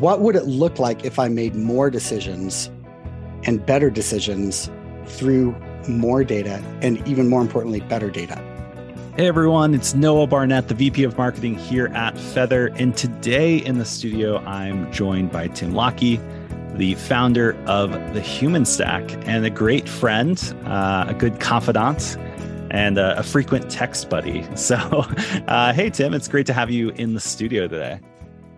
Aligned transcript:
what 0.00 0.20
would 0.20 0.36
it 0.36 0.44
look 0.44 0.78
like 0.78 1.04
if 1.04 1.18
I 1.18 1.26
made 1.28 1.56
more 1.56 1.90
decisions 1.90 2.70
and 3.42 3.64
better 3.66 3.90
decisions 3.90 4.70
through 5.06 5.56
more 5.88 6.22
data 6.22 6.62
and 6.82 7.06
even 7.08 7.28
more 7.28 7.40
importantly, 7.40 7.80
better 7.80 8.08
data? 8.08 8.40
Hey 9.16 9.26
everyone, 9.26 9.74
it's 9.74 9.94
Noah 9.94 10.28
Barnett, 10.28 10.68
the 10.68 10.74
VP 10.74 11.02
of 11.02 11.18
Marketing 11.18 11.56
here 11.56 11.88
at 11.88 12.16
Feather. 12.16 12.68
And 12.76 12.96
today 12.96 13.56
in 13.56 13.78
the 13.78 13.84
studio, 13.84 14.38
I'm 14.44 14.92
joined 14.92 15.32
by 15.32 15.48
Tim 15.48 15.74
Lockie, 15.74 16.20
the 16.74 16.94
founder 16.94 17.56
of 17.66 17.90
the 18.14 18.20
Human 18.20 18.64
Stack 18.64 19.10
and 19.26 19.44
a 19.44 19.50
great 19.50 19.88
friend, 19.88 20.40
uh, 20.66 21.06
a 21.08 21.14
good 21.14 21.40
confidant, 21.40 22.16
and 22.70 22.98
a, 22.98 23.18
a, 23.18 23.24
frequent 23.24 23.68
text 23.68 24.08
buddy. 24.08 24.46
So, 24.54 24.76
uh, 25.48 25.72
hey, 25.72 25.90
Tim, 25.90 26.14
it's 26.14 26.28
great 26.28 26.46
to 26.46 26.52
have 26.52 26.70
you 26.70 26.90
in 26.90 27.14
the 27.14 27.20
studio 27.20 27.66
today. 27.66 27.98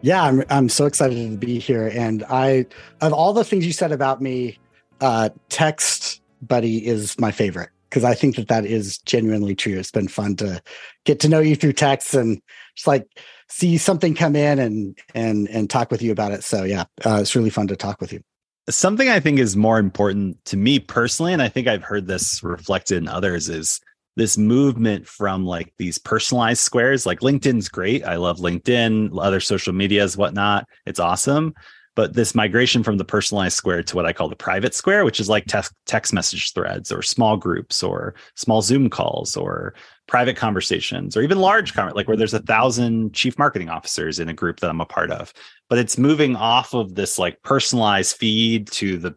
Yeah, 0.03 0.23
I'm 0.23 0.45
I'm 0.51 0.69
so 0.69 0.87
excited 0.87 1.31
to 1.31 1.37
be 1.37 1.59
here. 1.59 1.91
And 1.95 2.25
I 2.29 2.67
of 3.01 3.13
all 3.13 3.33
the 3.33 3.45
things 3.45 3.67
you 3.67 3.73
said 3.73 3.93
about 3.93 4.23
me, 4.23 4.59
uh, 5.01 5.31
text 5.49 6.23
buddy 6.43 6.87
is 6.87 7.19
my 7.19 7.31
favorite 7.31 7.71
because 7.89 8.05
I 8.05 8.15
think 8.15 8.37
that 8.37 8.49
that 8.49 8.65
is 8.65 8.99
genuinely 8.99 9.55
true. 9.55 9.79
It's 9.79 9.91
been 9.91 10.09
fun 10.09 10.37
to 10.37 10.63
get 11.05 11.21
to 11.21 11.29
know 11.29 11.41
you 11.41 11.57
through 11.57 11.75
text 11.75 12.15
and 12.15 12.41
just 12.77 12.87
like 12.87 13.07
see 13.49 13.77
something 13.77 14.15
come 14.15 14.37
in 14.37 14.59
and 14.59 14.99
and 15.15 15.49
and 15.49 15.69
talk 15.69 15.91
with 15.91 16.01
you 16.01 16.12
about 16.12 16.33
it. 16.33 16.45
So 16.45 16.65
yeah, 16.65 16.85
uh, 17.05 17.19
it's 17.21 17.37
really 17.37 17.51
fun 17.51 17.67
to 17.69 17.77
talk 17.77 18.01
with 18.01 18.12
you. 18.12 18.23
Something 18.69 19.09
I 19.09 19.21
think 19.21 19.39
is 19.39 19.57
more 19.57 19.79
important 19.79 20.43
to 20.47 20.57
me 20.57 20.79
personally, 20.79 21.33
and 21.33 21.43
I 21.43 21.48
think 21.48 21.67
I've 21.67 21.83
heard 21.83 22.07
this 22.07 22.43
reflected 22.43 22.98
in 22.98 23.09
others, 23.09 23.48
is 23.48 23.81
this 24.20 24.37
movement 24.37 25.09
from 25.09 25.47
like 25.47 25.73
these 25.79 25.97
personalized 25.97 26.61
squares. 26.61 27.06
Like 27.06 27.20
LinkedIn's 27.20 27.70
great. 27.70 28.05
I 28.05 28.16
love 28.16 28.37
LinkedIn, 28.37 29.19
other 29.19 29.41
social 29.41 29.72
medias, 29.72 30.14
whatnot. 30.14 30.69
It's 30.84 31.00
awesome. 31.00 31.55
But 31.97 32.12
this 32.12 32.34
migration 32.34 32.83
from 32.83 32.98
the 32.98 33.05
personalized 33.05 33.56
square 33.56 33.83
to 33.83 33.97
what 33.97 34.05
I 34.05 34.12
call 34.12 34.28
the 34.28 34.36
private 34.36 34.75
square, 34.75 35.06
which 35.06 35.20
is 35.20 35.30
like 35.30 35.47
text, 35.47 35.72
text 35.86 36.12
message 36.12 36.53
threads 36.53 36.92
or 36.92 37.00
small 37.00 37.39
groups 37.39 37.83
or 37.83 38.14
small 38.36 38.61
Zoom 38.61 38.91
calls 38.91 39.39
or 39.39 39.72
private 40.06 40.36
conversations 40.36 41.17
or 41.17 41.23
even 41.23 41.39
large 41.39 41.75
like 41.75 42.06
where 42.06 42.17
there's 42.17 42.34
a 42.34 42.41
thousand 42.41 43.14
chief 43.14 43.39
marketing 43.39 43.70
officers 43.70 44.19
in 44.19 44.28
a 44.28 44.34
group 44.34 44.61
that 44.61 44.69
I'm 44.69 44.83
a 44.83 44.84
part 44.84 45.11
of. 45.11 45.33
But 45.70 45.78
it's 45.78 45.97
moving 45.97 46.36
off 46.36 46.75
of 46.75 46.95
this 46.95 47.19
like 47.19 47.42
personalized 47.42 48.19
feed 48.19 48.67
to 48.73 48.98
the 48.98 49.14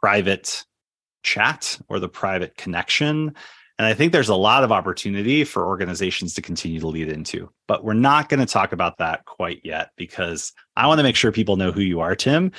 private 0.00 0.64
chat 1.22 1.78
or 1.90 1.98
the 1.98 2.08
private 2.08 2.56
connection 2.56 3.34
and 3.78 3.86
I 3.86 3.94
think 3.94 4.12
there's 4.12 4.28
a 4.28 4.34
lot 4.34 4.64
of 4.64 4.72
opportunity 4.72 5.44
for 5.44 5.66
organizations 5.66 6.34
to 6.34 6.42
continue 6.42 6.80
to 6.80 6.88
lead 6.88 7.08
into. 7.08 7.48
But 7.68 7.84
we're 7.84 7.94
not 7.94 8.28
going 8.28 8.40
to 8.40 8.46
talk 8.46 8.72
about 8.72 8.98
that 8.98 9.24
quite 9.24 9.60
yet 9.62 9.90
because 9.96 10.52
I 10.76 10.88
want 10.88 10.98
to 10.98 11.04
make 11.04 11.14
sure 11.14 11.30
people 11.30 11.56
know 11.56 11.70
who 11.70 11.80
you 11.80 12.00
are, 12.00 12.16
Tim. 12.16 12.50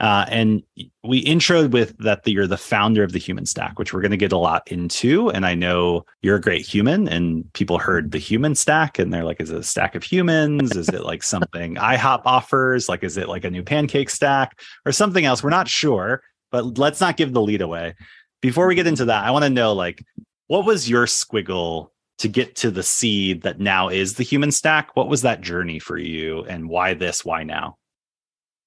Uh, 0.00 0.24
and 0.28 0.62
we 1.02 1.24
introed 1.24 1.72
with 1.72 1.98
that 1.98 2.22
the, 2.22 2.30
you're 2.30 2.46
the 2.46 2.56
founder 2.56 3.02
of 3.02 3.10
the 3.10 3.18
human 3.18 3.44
stack, 3.44 3.80
which 3.80 3.92
we're 3.92 4.00
going 4.00 4.12
to 4.12 4.16
get 4.16 4.30
a 4.30 4.38
lot 4.38 4.62
into. 4.70 5.28
And 5.30 5.44
I 5.44 5.54
know 5.56 6.06
you're 6.22 6.36
a 6.36 6.40
great 6.40 6.64
human, 6.64 7.08
and 7.08 7.52
people 7.54 7.78
heard 7.78 8.12
the 8.12 8.18
human 8.18 8.54
stack 8.54 9.00
and 9.00 9.12
they're 9.12 9.24
like, 9.24 9.40
is 9.40 9.50
it 9.50 9.58
a 9.58 9.62
stack 9.64 9.96
of 9.96 10.04
humans? 10.04 10.76
Is 10.76 10.88
it 10.88 11.02
like 11.02 11.24
something 11.24 11.74
IHOP 11.74 12.22
offers? 12.24 12.88
Like, 12.88 13.02
is 13.02 13.16
it 13.16 13.28
like 13.28 13.44
a 13.44 13.50
new 13.50 13.64
pancake 13.64 14.10
stack 14.10 14.60
or 14.86 14.92
something 14.92 15.24
else? 15.24 15.42
We're 15.42 15.50
not 15.50 15.66
sure, 15.66 16.22
but 16.52 16.78
let's 16.78 17.00
not 17.00 17.16
give 17.16 17.32
the 17.32 17.42
lead 17.42 17.62
away. 17.62 17.96
Before 18.40 18.68
we 18.68 18.76
get 18.76 18.86
into 18.86 19.06
that, 19.06 19.24
I 19.24 19.32
want 19.32 19.46
to 19.46 19.50
know 19.50 19.72
like, 19.72 20.04
what 20.48 20.64
was 20.66 20.90
your 20.90 21.06
squiggle 21.06 21.90
to 22.18 22.28
get 22.28 22.56
to 22.56 22.70
the 22.70 22.82
seed 22.82 23.42
that 23.42 23.60
now 23.60 23.88
is 23.88 24.14
the 24.14 24.24
human 24.24 24.50
stack? 24.50 24.96
What 24.96 25.08
was 25.08 25.22
that 25.22 25.40
journey 25.40 25.78
for 25.78 25.96
you 25.96 26.44
and 26.44 26.68
why 26.68 26.94
this, 26.94 27.24
why 27.24 27.44
now? 27.44 27.76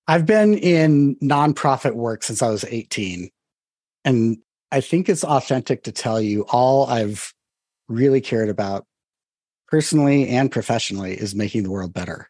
I've 0.08 0.26
been 0.26 0.58
in 0.58 1.16
nonprofit 1.18 1.94
work 1.94 2.24
since 2.24 2.42
I 2.42 2.50
was 2.50 2.64
18. 2.64 3.30
And 4.06 4.38
I 4.72 4.82
think 4.82 5.10
it's 5.10 5.24
authentic 5.24 5.84
to 5.84 5.92
tell 5.92 6.22
you 6.22 6.46
all 6.52 6.88
I've 6.88 7.34
really 7.90 8.22
cared 8.22 8.50
about 8.50 8.86
personally 9.68 10.28
and 10.30 10.52
professionally 10.52 11.14
is 11.14 11.36
making 11.36 11.64
the 11.64 11.72
world 11.72 11.94
better. 11.94 12.30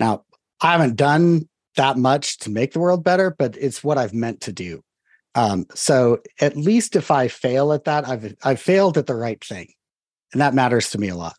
Now, 0.00 0.24
I 0.60 0.72
haven't 0.72 0.96
done 0.96 1.48
that 1.76 1.96
much 1.96 2.38
to 2.38 2.50
make 2.50 2.72
the 2.72 2.80
world 2.80 3.04
better, 3.04 3.34
but 3.36 3.56
it's 3.56 3.84
what 3.84 3.98
I've 3.98 4.14
meant 4.14 4.40
to 4.42 4.52
do. 4.52 4.82
Um, 5.38 5.66
so 5.72 6.18
at 6.40 6.56
least 6.56 6.96
if 6.96 7.12
I 7.12 7.28
fail 7.28 7.72
at 7.72 7.84
that, 7.84 8.08
I've 8.08 8.34
I've 8.42 8.60
failed 8.60 8.98
at 8.98 9.06
the 9.06 9.14
right 9.14 9.42
thing, 9.42 9.68
and 10.32 10.40
that 10.40 10.52
matters 10.52 10.90
to 10.90 10.98
me 10.98 11.10
a 11.10 11.14
lot. 11.14 11.36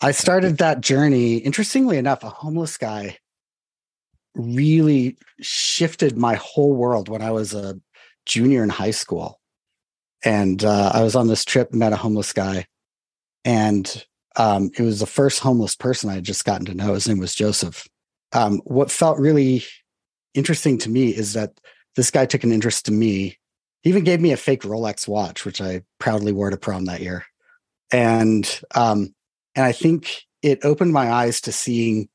I 0.00 0.12
started 0.12 0.56
that 0.58 0.80
journey. 0.80 1.36
Interestingly 1.36 1.98
enough, 1.98 2.24
a 2.24 2.30
homeless 2.30 2.78
guy 2.78 3.18
really 4.34 5.18
shifted 5.42 6.16
my 6.16 6.36
whole 6.36 6.74
world 6.74 7.10
when 7.10 7.20
I 7.20 7.32
was 7.32 7.52
a 7.52 7.78
junior 8.24 8.62
in 8.62 8.70
high 8.70 8.92
school, 8.92 9.38
and 10.24 10.64
uh, 10.64 10.92
I 10.94 11.02
was 11.02 11.14
on 11.14 11.28
this 11.28 11.44
trip, 11.44 11.74
met 11.74 11.92
a 11.92 11.96
homeless 11.96 12.32
guy, 12.32 12.64
and 13.44 14.06
um, 14.36 14.70
it 14.78 14.82
was 14.82 15.00
the 15.00 15.06
first 15.06 15.40
homeless 15.40 15.76
person 15.76 16.08
I 16.08 16.14
had 16.14 16.24
just 16.24 16.46
gotten 16.46 16.64
to 16.64 16.74
know. 16.74 16.94
His 16.94 17.06
name 17.06 17.18
was 17.18 17.34
Joseph. 17.34 17.86
Um, 18.32 18.62
what 18.64 18.90
felt 18.90 19.18
really 19.18 19.64
interesting 20.32 20.78
to 20.78 20.88
me 20.88 21.10
is 21.10 21.34
that 21.34 21.52
this 21.96 22.10
guy 22.10 22.26
took 22.26 22.44
an 22.44 22.52
interest 22.52 22.88
in 22.88 22.98
me. 22.98 23.38
He 23.82 23.90
even 23.90 24.04
gave 24.04 24.20
me 24.20 24.32
a 24.32 24.36
fake 24.36 24.62
Rolex 24.62 25.08
watch, 25.08 25.44
which 25.44 25.60
I 25.60 25.82
proudly 25.98 26.32
wore 26.32 26.50
to 26.50 26.56
prom 26.56 26.84
that 26.86 27.00
year. 27.00 27.24
And 27.90 28.48
um, 28.74 29.14
and 29.54 29.64
I 29.64 29.72
think 29.72 30.22
it 30.42 30.64
opened 30.64 30.92
my 30.92 31.10
eyes 31.10 31.40
to 31.42 31.52
seeing 31.52 32.08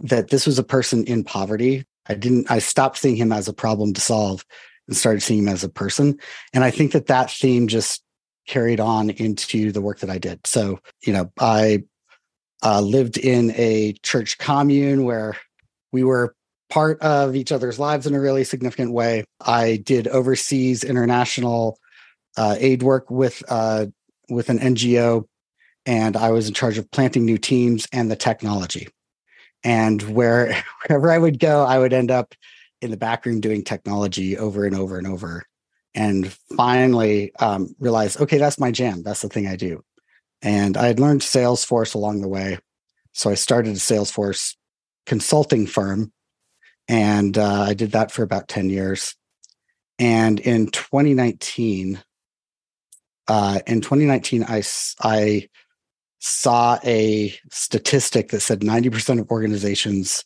that 0.00 0.28
this 0.28 0.46
was 0.46 0.58
a 0.58 0.64
person 0.64 1.04
in 1.04 1.24
poverty. 1.24 1.84
I 2.06 2.14
didn't. 2.14 2.50
I 2.50 2.58
stopped 2.60 2.98
seeing 2.98 3.16
him 3.16 3.32
as 3.32 3.48
a 3.48 3.52
problem 3.52 3.92
to 3.94 4.00
solve 4.00 4.44
and 4.86 4.96
started 4.96 5.22
seeing 5.22 5.40
him 5.40 5.48
as 5.48 5.64
a 5.64 5.68
person. 5.68 6.18
And 6.54 6.64
I 6.64 6.70
think 6.70 6.92
that 6.92 7.06
that 7.06 7.30
theme 7.30 7.68
just 7.68 8.02
carried 8.46 8.80
on 8.80 9.10
into 9.10 9.72
the 9.72 9.82
work 9.82 10.00
that 10.00 10.10
I 10.10 10.18
did. 10.18 10.46
So 10.46 10.78
you 11.04 11.12
know, 11.12 11.32
I 11.38 11.84
uh, 12.62 12.80
lived 12.80 13.18
in 13.18 13.52
a 13.56 13.94
church 14.02 14.38
commune 14.38 15.04
where 15.04 15.36
we 15.92 16.04
were 16.04 16.34
part 16.68 17.00
of 17.00 17.34
each 17.34 17.52
other's 17.52 17.78
lives 17.78 18.06
in 18.06 18.14
a 18.14 18.20
really 18.20 18.44
significant 18.44 18.92
way. 18.92 19.24
I 19.40 19.76
did 19.76 20.08
overseas 20.08 20.84
international 20.84 21.78
uh, 22.36 22.56
aid 22.58 22.82
work 22.82 23.10
with 23.10 23.42
uh, 23.48 23.86
with 24.28 24.48
an 24.50 24.58
NGO, 24.58 25.26
and 25.86 26.16
I 26.16 26.30
was 26.30 26.48
in 26.48 26.54
charge 26.54 26.78
of 26.78 26.90
planting 26.90 27.24
new 27.24 27.38
teams 27.38 27.86
and 27.92 28.10
the 28.10 28.16
technology. 28.16 28.88
And 29.64 30.00
where, 30.14 30.62
wherever 30.86 31.10
I 31.10 31.18
would 31.18 31.38
go, 31.38 31.64
I 31.64 31.78
would 31.78 31.92
end 31.92 32.10
up 32.10 32.34
in 32.80 32.90
the 32.90 32.96
back 32.96 33.26
room 33.26 33.40
doing 33.40 33.64
technology 33.64 34.38
over 34.38 34.64
and 34.64 34.76
over 34.76 34.98
and 34.98 35.06
over. 35.06 35.44
And 35.94 36.32
finally 36.56 37.34
um, 37.40 37.74
realized, 37.80 38.20
okay, 38.20 38.38
that's 38.38 38.60
my 38.60 38.70
jam. 38.70 39.02
That's 39.02 39.22
the 39.22 39.28
thing 39.28 39.48
I 39.48 39.56
do. 39.56 39.82
And 40.42 40.76
I 40.76 40.86
had 40.86 41.00
learned 41.00 41.22
Salesforce 41.22 41.94
along 41.94 42.20
the 42.20 42.28
way. 42.28 42.58
So 43.12 43.30
I 43.30 43.34
started 43.34 43.72
a 43.72 43.80
Salesforce 43.80 44.54
consulting 45.06 45.66
firm 45.66 46.12
and 46.88 47.36
uh, 47.36 47.62
I 47.62 47.74
did 47.74 47.92
that 47.92 48.10
for 48.10 48.22
about 48.22 48.48
10 48.48 48.70
years. 48.70 49.14
And 49.98 50.40
in 50.40 50.68
2019, 50.68 52.02
uh, 53.28 53.60
in 53.66 53.80
2019, 53.80 54.44
I, 54.44 54.62
I 55.02 55.48
saw 56.18 56.78
a 56.84 57.34
statistic 57.50 58.30
that 58.30 58.40
said 58.40 58.60
90% 58.60 59.20
of 59.20 59.30
organizations 59.30 60.24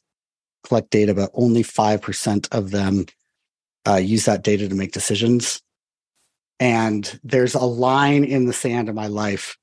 collect 0.64 0.90
data, 0.90 1.14
but 1.14 1.30
only 1.34 1.64
5% 1.64 2.48
of 2.52 2.70
them 2.70 3.06
uh, 3.86 3.96
use 3.96 4.26
that 4.26 4.44
data 4.44 4.68
to 4.68 4.74
make 4.74 4.92
decisions. 4.92 5.60
And 6.60 7.18
there's 7.24 7.54
a 7.54 7.64
line 7.64 8.24
in 8.24 8.46
the 8.46 8.52
sand 8.52 8.88
of 8.88 8.94
my 8.94 9.08
life 9.08 9.56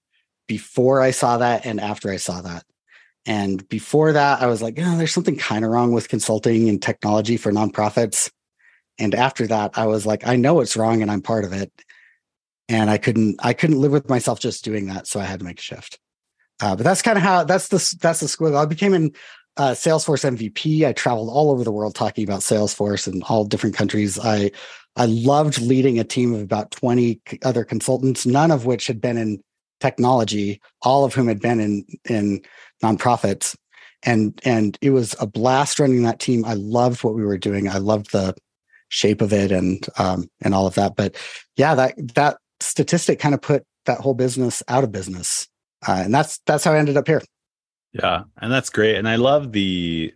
before 0.48 1.00
I 1.00 1.12
saw 1.12 1.38
that 1.38 1.66
and 1.66 1.80
after 1.80 2.12
I 2.12 2.18
saw 2.18 2.42
that. 2.42 2.66
And 3.26 3.68
before 3.70 4.14
that, 4.14 4.42
I 4.42 4.48
was 4.48 4.62
like, 4.62 4.76
oh, 4.78 4.98
there's 4.98 5.14
something 5.14 5.38
kind 5.38 5.66
of 5.66 5.72
wrong 5.72 5.92
with 5.92 6.10
consulting 6.10 6.70
and 6.70 6.82
technology 6.82 7.38
for 7.38 7.52
nonprofits. 7.52 8.32
And 8.98 9.14
after 9.14 9.48
that, 9.48 9.78
I 9.78 9.86
was 9.88 10.06
like, 10.06 10.28
I 10.28 10.36
know 10.36 10.62
it's 10.62 10.78
wrong 10.78 11.02
and 11.02 11.12
I'm 11.12 11.22
part 11.22 11.46
of 11.46 11.54
it. 11.54 11.72
And 12.68 12.90
I 12.90 12.98
couldn't, 12.98 13.40
I 13.44 13.54
couldn't 13.54 13.82
live 13.82 13.92
with 13.92 14.10
myself 14.10 14.40
just 14.40 14.64
doing 14.64 14.88
that. 14.88 15.08
So 15.08 15.20
I 15.20 15.24
had 15.24 15.40
to 15.40 15.46
make 15.46 15.60
a 15.60 15.64
shift. 15.64 16.00
Uh, 16.62 16.76
but 16.76 16.84
that's 16.84 17.02
kind 17.02 17.18
of 17.18 17.24
how 17.24 17.44
that's 17.44 17.70
the 17.70 17.98
that's 18.02 18.20
the 18.20 18.26
squiggle. 18.26 18.58
I 18.58 18.66
became 18.66 18.94
an 18.94 19.12
uh, 19.58 19.72
Salesforce 19.72 20.30
MVP. 20.30 20.86
I 20.86 20.94
traveled 20.94 21.30
all 21.30 21.52
over 21.52 21.64
the 21.64 21.72
world 21.72 21.96
talking 21.96 22.24
about 22.24 22.42
Salesforce 22.42 23.12
in 23.12 23.24
all 23.24 23.46
different 23.46 23.76
countries. 23.76 24.20
I 24.20 24.52
I 24.96 25.06
loved 25.06 25.62
leading 25.62 26.00
a 26.00 26.04
team 26.04 26.34
of 26.34 26.42
about 26.42 26.72
20 26.72 27.22
other 27.44 27.64
consultants, 27.64 28.26
none 28.26 28.52
of 28.52 28.66
which 28.66 28.88
had 28.88 29.00
been 29.00 29.18
in 29.18 29.42
technology, 29.80 30.62
all 30.82 31.06
of 31.06 31.14
whom 31.14 31.28
had 31.28 31.42
been 31.42 31.60
in 31.60 31.86
in 32.06 32.42
nonprofits. 32.84 33.56
And 34.04 34.40
and 34.46 34.78
it 34.82 34.92
was 34.92 35.16
a 35.20 35.28
blast 35.28 35.80
running 35.80 36.04
that 36.04 36.20
team. 36.20 36.46
I 36.46 36.54
loved 36.54 37.04
what 37.04 37.16
we 37.16 37.26
were 37.26 37.38
doing. 37.38 37.68
I 37.68 37.78
loved 37.78 38.12
the 38.12 38.34
shape 38.90 39.22
of 39.22 39.34
it 39.34 39.52
and 39.52 39.86
um, 39.98 40.30
and 40.42 40.54
all 40.54 40.68
of 40.68 40.76
that. 40.76 40.96
But 40.96 41.16
yeah, 41.56 41.76
that 41.76 41.96
that 42.16 42.38
statistic 42.60 43.20
kind 43.20 43.36
of 43.36 43.42
put 43.42 43.64
that 43.86 44.00
whole 44.00 44.14
business 44.14 44.64
out 44.68 44.84
of 44.84 44.92
business, 44.92 45.48
uh, 45.88 46.02
and 46.06 46.14
that's 46.14 46.40
that's 46.46 46.64
how 46.64 46.74
I 46.74 46.78
ended 46.78 46.98
up 46.98 47.08
here. 47.08 47.22
Yeah, 47.94 48.24
and 48.38 48.52
that's 48.52 48.70
great. 48.70 48.96
And 48.96 49.08
I 49.08 49.16
love 49.16 49.52
the 49.52 50.14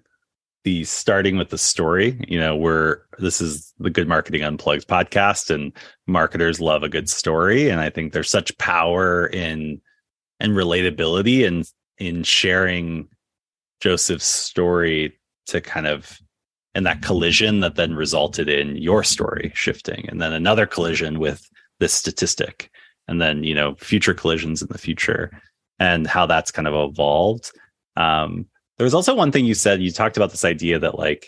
the 0.63 0.83
starting 0.85 1.37
with 1.37 1.49
the 1.49 1.57
story. 1.57 2.19
You 2.27 2.39
know, 2.39 2.55
we're 2.55 2.99
this 3.19 3.41
is 3.41 3.73
the 3.79 3.89
Good 3.89 4.07
Marketing 4.07 4.43
Unplugged 4.43 4.87
podcast, 4.87 5.53
and 5.53 5.73
marketers 6.07 6.61
love 6.61 6.83
a 6.83 6.89
good 6.89 7.09
story. 7.09 7.69
And 7.69 7.81
I 7.81 7.89
think 7.89 8.13
there's 8.13 8.29
such 8.29 8.57
power 8.57 9.27
in 9.27 9.81
and 10.39 10.53
relatability 10.53 11.47
and 11.47 11.65
in 11.97 12.23
sharing 12.23 13.07
Joseph's 13.81 14.25
story 14.25 15.17
to 15.47 15.61
kind 15.61 15.87
of 15.87 16.19
and 16.75 16.85
that 16.85 17.01
collision 17.01 17.59
that 17.59 17.75
then 17.75 17.95
resulted 17.95 18.49
in 18.49 18.75
your 18.77 19.03
story 19.03 19.51
shifting 19.53 20.05
and 20.09 20.21
then 20.21 20.33
another 20.33 20.65
collision 20.65 21.19
with 21.19 21.47
this 21.79 21.93
statistic 21.93 22.71
and 23.07 23.21
then 23.21 23.43
you 23.43 23.53
know 23.53 23.75
future 23.75 24.13
collisions 24.13 24.61
in 24.61 24.67
the 24.69 24.77
future 24.77 25.29
and 25.79 26.07
how 26.07 26.25
that's 26.25 26.51
kind 26.51 26.67
of 26.67 26.89
evolved 26.89 27.51
um, 27.95 28.47
there 28.77 28.85
was 28.85 28.93
also 28.93 29.15
one 29.15 29.31
thing 29.31 29.45
you 29.45 29.53
said 29.53 29.81
you 29.81 29.91
talked 29.91 30.17
about 30.17 30.31
this 30.31 30.45
idea 30.45 30.79
that 30.79 30.97
like 30.97 31.27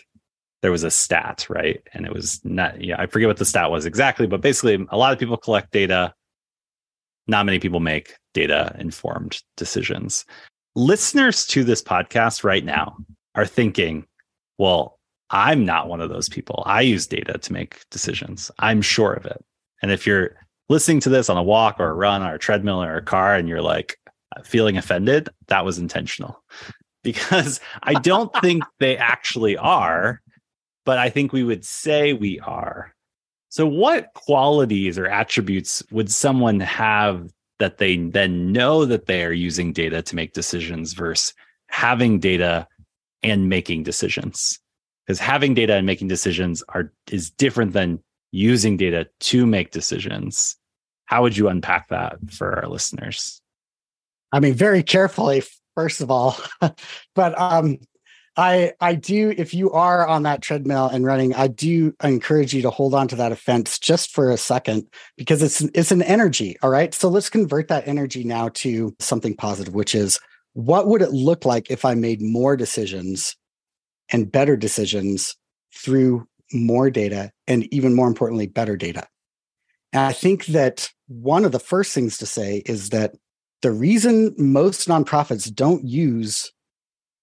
there 0.62 0.70
was 0.72 0.84
a 0.84 0.90
stat 0.90 1.46
right? 1.48 1.82
And 1.92 2.06
it 2.06 2.12
was 2.12 2.40
not 2.44 2.80
yeah 2.82 3.00
i 3.00 3.06
forget 3.06 3.28
what 3.28 3.36
the 3.36 3.44
stat 3.44 3.70
was 3.70 3.86
exactly 3.86 4.26
but 4.26 4.40
basically 4.40 4.86
a 4.90 4.96
lot 4.96 5.12
of 5.12 5.18
people 5.18 5.36
collect 5.36 5.72
data. 5.72 6.14
Not 7.28 7.46
many 7.46 7.58
people 7.58 7.80
make 7.80 8.14
data 8.34 8.74
informed 8.78 9.42
decisions. 9.56 10.24
Listeners 10.76 11.46
to 11.46 11.64
this 11.64 11.82
podcast 11.82 12.44
right 12.44 12.64
now 12.64 12.96
are 13.34 13.46
thinking 13.46 14.06
well 14.58 14.98
i'm 15.30 15.64
not 15.64 15.88
one 15.88 16.00
of 16.00 16.08
those 16.08 16.28
people. 16.28 16.62
I 16.66 16.82
use 16.82 17.06
data 17.06 17.38
to 17.38 17.52
make 17.52 17.88
decisions. 17.90 18.50
I'm 18.58 18.82
sure 18.82 19.12
of 19.12 19.26
it. 19.26 19.44
And 19.82 19.90
if 19.90 20.06
you're 20.06 20.36
listening 20.68 21.00
to 21.00 21.08
this 21.08 21.28
on 21.28 21.36
a 21.36 21.42
walk 21.42 21.78
or 21.78 21.90
a 21.90 21.94
run 21.94 22.22
or 22.22 22.34
a 22.34 22.38
treadmill 22.38 22.82
or 22.82 22.96
a 22.96 23.02
car 23.02 23.34
and 23.34 23.48
you're 23.48 23.62
like 23.62 23.96
feeling 24.44 24.76
offended, 24.76 25.28
that 25.48 25.64
was 25.64 25.78
intentional. 25.78 26.42
Because 27.06 27.60
I 27.84 27.94
don't 27.94 28.34
think 28.42 28.64
they 28.80 28.96
actually 28.96 29.56
are, 29.56 30.20
but 30.84 30.98
I 30.98 31.08
think 31.08 31.32
we 31.32 31.44
would 31.44 31.64
say 31.64 32.12
we 32.12 32.40
are. 32.40 32.92
So, 33.48 33.64
what 33.64 34.12
qualities 34.14 34.98
or 34.98 35.06
attributes 35.06 35.84
would 35.92 36.10
someone 36.10 36.58
have 36.58 37.30
that 37.60 37.78
they 37.78 37.96
then 37.96 38.50
know 38.50 38.84
that 38.86 39.06
they 39.06 39.22
are 39.22 39.32
using 39.32 39.72
data 39.72 40.02
to 40.02 40.16
make 40.16 40.32
decisions 40.32 40.94
versus 40.94 41.32
having 41.68 42.18
data 42.18 42.66
and 43.22 43.48
making 43.48 43.84
decisions? 43.84 44.58
Because 45.06 45.20
having 45.20 45.54
data 45.54 45.74
and 45.74 45.86
making 45.86 46.08
decisions 46.08 46.64
are 46.70 46.92
is 47.12 47.30
different 47.30 47.72
than 47.72 48.02
using 48.32 48.76
data 48.76 49.06
to 49.20 49.46
make 49.46 49.70
decisions. 49.70 50.56
How 51.04 51.22
would 51.22 51.36
you 51.36 51.46
unpack 51.46 51.86
that 51.90 52.16
for 52.32 52.58
our 52.58 52.68
listeners? 52.68 53.40
I 54.32 54.40
mean, 54.40 54.54
very 54.54 54.82
carefully, 54.82 55.44
first 55.76 56.00
of 56.00 56.10
all, 56.10 56.36
but 57.14 57.40
um, 57.40 57.78
I 58.36 58.72
I 58.80 58.94
do 58.96 59.32
if 59.36 59.54
you 59.54 59.70
are 59.70 60.06
on 60.06 60.24
that 60.24 60.42
treadmill 60.42 60.88
and 60.88 61.04
running, 61.04 61.34
I 61.34 61.46
do 61.46 61.94
encourage 62.02 62.52
you 62.52 62.62
to 62.62 62.70
hold 62.70 62.94
on 62.94 63.06
to 63.08 63.16
that 63.16 63.32
offense 63.32 63.78
just 63.78 64.10
for 64.10 64.30
a 64.30 64.36
second 64.36 64.86
because 65.16 65.42
it's 65.42 65.60
it's 65.74 65.92
an 65.92 66.02
energy. 66.02 66.56
All 66.62 66.70
right, 66.70 66.92
so 66.92 67.08
let's 67.08 67.30
convert 67.30 67.68
that 67.68 67.86
energy 67.86 68.24
now 68.24 68.48
to 68.54 68.94
something 68.98 69.36
positive, 69.36 69.74
which 69.74 69.94
is 69.94 70.18
what 70.54 70.88
would 70.88 71.02
it 71.02 71.12
look 71.12 71.44
like 71.44 71.70
if 71.70 71.84
I 71.84 71.94
made 71.94 72.20
more 72.20 72.56
decisions 72.56 73.36
and 74.10 74.30
better 74.30 74.56
decisions 74.56 75.36
through 75.74 76.26
more 76.52 76.90
data 76.90 77.30
and 77.46 77.72
even 77.72 77.94
more 77.94 78.06
importantly, 78.06 78.46
better 78.46 78.76
data. 78.76 79.06
And 79.92 80.02
I 80.02 80.12
think 80.12 80.46
that 80.46 80.90
one 81.08 81.44
of 81.44 81.52
the 81.52 81.58
first 81.58 81.92
things 81.92 82.18
to 82.18 82.26
say 82.26 82.62
is 82.66 82.90
that 82.90 83.12
the 83.62 83.70
reason 83.70 84.34
most 84.36 84.88
nonprofits 84.88 85.52
don't 85.52 85.84
use 85.84 86.52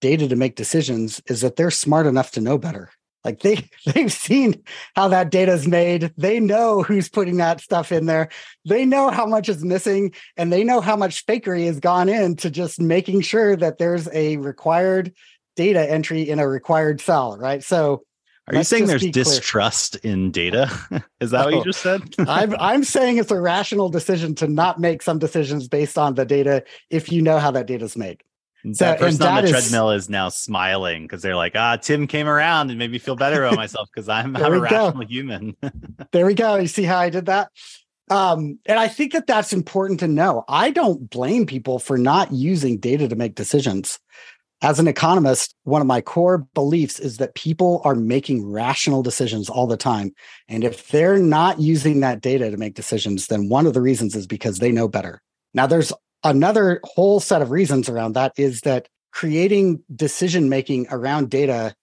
data 0.01 0.27
to 0.27 0.35
make 0.35 0.55
decisions 0.55 1.21
is 1.27 1.41
that 1.41 1.55
they're 1.55 1.71
smart 1.71 2.05
enough 2.05 2.31
to 2.31 2.41
know 2.41 2.57
better. 2.57 2.89
Like 3.23 3.39
they 3.39 3.69
they've 3.85 4.11
seen 4.11 4.63
how 4.95 5.07
that 5.09 5.31
data 5.31 5.53
is 5.53 5.67
made. 5.67 6.13
They 6.17 6.39
know 6.39 6.83
who's 6.83 7.09
putting 7.09 7.37
that 7.37 7.61
stuff 7.61 7.91
in 7.91 8.05
there. 8.05 8.29
They 8.65 8.85
know 8.85 9.09
how 9.09 9.25
much 9.25 9.49
is 9.49 9.63
missing 9.63 10.13
and 10.35 10.51
they 10.51 10.63
know 10.63 10.81
how 10.81 10.95
much 10.95 11.25
fakery 11.25 11.65
has 11.67 11.79
gone 11.79 12.09
into 12.09 12.49
just 12.49 12.81
making 12.81 13.21
sure 13.21 13.55
that 13.55 13.77
there's 13.77 14.09
a 14.11 14.37
required 14.37 15.13
data 15.55 15.89
entry 15.89 16.27
in 16.27 16.39
a 16.39 16.47
required 16.47 16.99
cell, 16.99 17.37
right? 17.37 17.63
So 17.63 18.03
are 18.47 18.55
you 18.55 18.63
saying 18.63 18.87
there's 18.87 19.05
distrust 19.05 20.01
clear. 20.01 20.13
in 20.13 20.31
data? 20.31 20.69
Is 21.21 21.31
that 21.31 21.41
oh, 21.41 21.45
what 21.45 21.53
you 21.55 21.63
just 21.63 21.81
said? 21.81 22.01
I'm 22.19 22.55
I'm 22.59 22.83
saying 22.83 23.17
it's 23.17 23.31
a 23.31 23.39
rational 23.39 23.89
decision 23.89 24.35
to 24.35 24.47
not 24.47 24.79
make 24.79 25.01
some 25.01 25.19
decisions 25.19 25.67
based 25.67 25.97
on 25.97 26.15
the 26.15 26.25
data 26.25 26.63
if 26.89 27.11
you 27.11 27.21
know 27.21 27.39
how 27.39 27.51
that 27.51 27.67
data 27.67 27.85
is 27.85 27.95
made. 27.95 28.21
So, 28.71 28.85
that 28.85 28.99
person 28.99 29.21
on 29.23 29.43
the 29.43 29.43
is, 29.43 29.51
treadmill 29.51 29.91
is 29.91 30.09
now 30.09 30.29
smiling 30.29 31.03
because 31.03 31.21
they're 31.21 31.35
like, 31.35 31.53
ah, 31.55 31.75
Tim 31.75 32.07
came 32.07 32.27
around 32.27 32.69
and 32.69 32.79
made 32.79 32.91
me 32.91 32.97
feel 32.97 33.17
better 33.17 33.43
about 33.43 33.57
myself 33.57 33.89
because 33.93 34.07
I'm, 34.07 34.37
I'm 34.37 34.53
a 34.53 34.59
rational 34.59 35.05
human. 35.05 35.57
there 36.13 36.25
we 36.25 36.33
go. 36.33 36.55
You 36.55 36.67
see 36.67 36.83
how 36.83 36.97
I 36.97 37.09
did 37.09 37.25
that? 37.25 37.51
Um, 38.09 38.59
and 38.65 38.79
I 38.79 38.87
think 38.87 39.13
that 39.13 39.27
that's 39.27 39.51
important 39.51 39.99
to 39.99 40.07
know. 40.07 40.45
I 40.47 40.71
don't 40.71 41.09
blame 41.09 41.45
people 41.45 41.77
for 41.77 41.97
not 41.97 42.31
using 42.31 42.77
data 42.77 43.09
to 43.09 43.15
make 43.15 43.35
decisions. 43.35 43.99
As 44.61 44.79
an 44.79 44.87
economist, 44.87 45.55
one 45.63 45.81
of 45.81 45.87
my 45.87 45.99
core 45.99 46.47
beliefs 46.53 46.99
is 46.99 47.17
that 47.17 47.35
people 47.35 47.81
are 47.83 47.95
making 47.95 48.49
rational 48.49 49.03
decisions 49.03 49.49
all 49.49 49.67
the 49.67 49.75
time. 49.75 50.13
And 50.47 50.63
if 50.63 50.87
they're 50.87 51.19
not 51.19 51.59
using 51.59 51.99
that 51.99 52.21
data 52.21 52.49
to 52.49 52.55
make 52.55 52.75
decisions, 52.75 53.27
then 53.27 53.49
one 53.49 53.67
of 53.67 53.73
the 53.73 53.81
reasons 53.81 54.15
is 54.15 54.25
because 54.25 54.59
they 54.59 54.71
know 54.71 54.87
better. 54.87 55.21
Now, 55.53 55.67
there's 55.67 55.91
another 56.23 56.79
whole 56.85 57.19
set 57.19 57.41
of 57.41 57.51
reasons 57.51 57.89
around 57.89 58.13
that 58.13 58.31
is 58.37 58.61
that 58.61 58.87
creating 59.11 59.83
decision 59.93 60.49
making 60.49 60.87
around 60.89 61.29
data, 61.29 61.75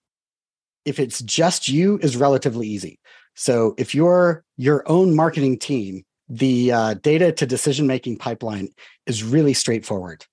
if 0.83 0.99
it's 0.99 1.21
just 1.21 1.67
you, 1.67 1.99
is 1.99 2.17
relatively 2.17 2.67
easy. 2.67 2.99
So 3.35 3.75
if 3.77 3.95
you're 3.95 4.43
your 4.57 4.83
own 4.89 5.15
marketing 5.15 5.59
team, 5.59 6.03
the 6.27 6.71
uh, 6.71 6.93
data 6.95 7.31
to 7.33 7.45
decision 7.45 7.87
making 7.87 8.17
pipeline 8.17 8.69
is 9.05 9.23
really 9.23 9.53
straightforward. 9.53 10.25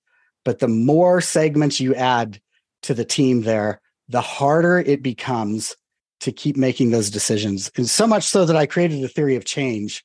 But 0.45 0.59
the 0.59 0.67
more 0.67 1.21
segments 1.21 1.79
you 1.79 1.93
add 1.95 2.39
to 2.83 2.93
the 2.93 3.05
team 3.05 3.41
there, 3.41 3.81
the 4.07 4.21
harder 4.21 4.79
it 4.79 5.03
becomes 5.03 5.75
to 6.21 6.31
keep 6.31 6.57
making 6.57 6.91
those 6.91 7.09
decisions. 7.09 7.71
And 7.75 7.89
so 7.89 8.05
much 8.07 8.23
so 8.23 8.45
that 8.45 8.55
I 8.55 8.65
created 8.65 9.03
a 9.03 9.07
theory 9.07 9.35
of 9.35 9.45
change 9.45 10.03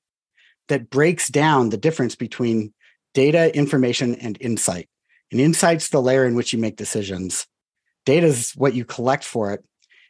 that 0.69 0.91
breaks 0.91 1.29
down 1.29 1.71
the 1.71 1.77
difference 1.77 2.17
between 2.17 2.73
data, 3.15 3.55
information, 3.57 4.15
and 4.17 4.37
insight. 4.41 4.89
And 5.31 5.41
insight's 5.41 5.89
the 5.89 6.03
layer 6.03 6.25
in 6.25 6.35
which 6.35 6.53
you 6.53 6.59
make 6.59 6.77
decisions. 6.77 7.47
Data 8.07 8.27
is 8.27 8.53
what 8.53 8.75
you 8.75 8.85
collect 8.85 9.25
for 9.25 9.53
it. 9.53 9.65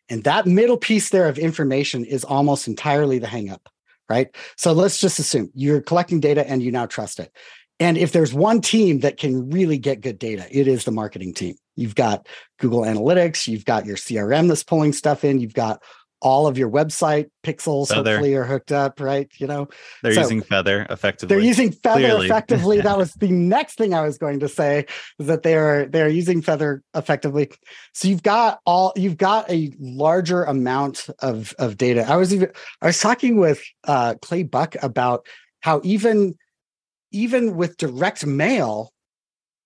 And 0.08 0.24
that 0.24 0.46
middle 0.46 0.76
piece 0.76 1.10
there 1.10 1.28
of 1.28 1.38
information 1.38 2.04
is 2.04 2.24
almost 2.24 2.68
entirely 2.68 3.18
the 3.18 3.26
hangup, 3.26 3.66
right? 4.08 4.34
So 4.56 4.72
let's 4.72 5.00
just 5.00 5.18
assume 5.18 5.50
you're 5.54 5.80
collecting 5.80 6.20
data 6.20 6.46
and 6.46 6.62
you 6.62 6.70
now 6.70 6.86
trust 6.86 7.20
it. 7.20 7.32
And 7.80 7.98
if 7.98 8.12
there's 8.12 8.32
one 8.32 8.60
team 8.60 9.00
that 9.00 9.16
can 9.16 9.50
really 9.50 9.78
get 9.78 10.00
good 10.00 10.18
data, 10.18 10.46
it 10.50 10.68
is 10.68 10.84
the 10.84 10.92
marketing 10.92 11.34
team. 11.34 11.56
You've 11.76 11.96
got 11.96 12.28
Google 12.58 12.82
Analytics, 12.82 13.48
you've 13.48 13.64
got 13.64 13.84
your 13.84 13.96
CRM 13.96 14.48
that's 14.48 14.62
pulling 14.62 14.92
stuff 14.92 15.24
in, 15.24 15.40
you've 15.40 15.54
got 15.54 15.82
all 16.24 16.46
of 16.46 16.56
your 16.56 16.70
website 16.70 17.28
pixels 17.44 17.88
Feather. 17.88 18.12
hopefully 18.12 18.34
are 18.34 18.44
hooked 18.44 18.72
up, 18.72 18.98
right? 18.98 19.30
You 19.36 19.46
know, 19.46 19.68
they're 20.02 20.14
so 20.14 20.22
using 20.22 20.40
Feather 20.40 20.86
effectively. 20.88 21.36
They're 21.36 21.44
using 21.44 21.70
Feather 21.70 22.00
Clearly. 22.00 22.26
effectively. 22.26 22.80
that 22.82 22.96
was 22.96 23.12
the 23.12 23.30
next 23.30 23.76
thing 23.76 23.92
I 23.92 24.00
was 24.00 24.16
going 24.16 24.40
to 24.40 24.48
say 24.48 24.86
is 25.18 25.26
that 25.26 25.42
they 25.42 25.54
are 25.54 25.84
they 25.84 26.00
are 26.00 26.08
using 26.08 26.40
Feather 26.40 26.82
effectively. 26.94 27.50
So 27.92 28.08
you've 28.08 28.22
got 28.22 28.60
all 28.64 28.94
you've 28.96 29.18
got 29.18 29.50
a 29.50 29.70
larger 29.78 30.44
amount 30.44 31.08
of 31.18 31.54
of 31.58 31.76
data. 31.76 32.06
I 32.08 32.16
was 32.16 32.32
even 32.34 32.50
I 32.80 32.86
was 32.86 32.98
talking 32.98 33.36
with 33.36 33.62
uh, 33.86 34.14
Clay 34.22 34.44
Buck 34.44 34.76
about 34.82 35.26
how 35.60 35.82
even 35.84 36.36
even 37.14 37.56
with 37.56 37.76
direct 37.76 38.26
mail, 38.26 38.92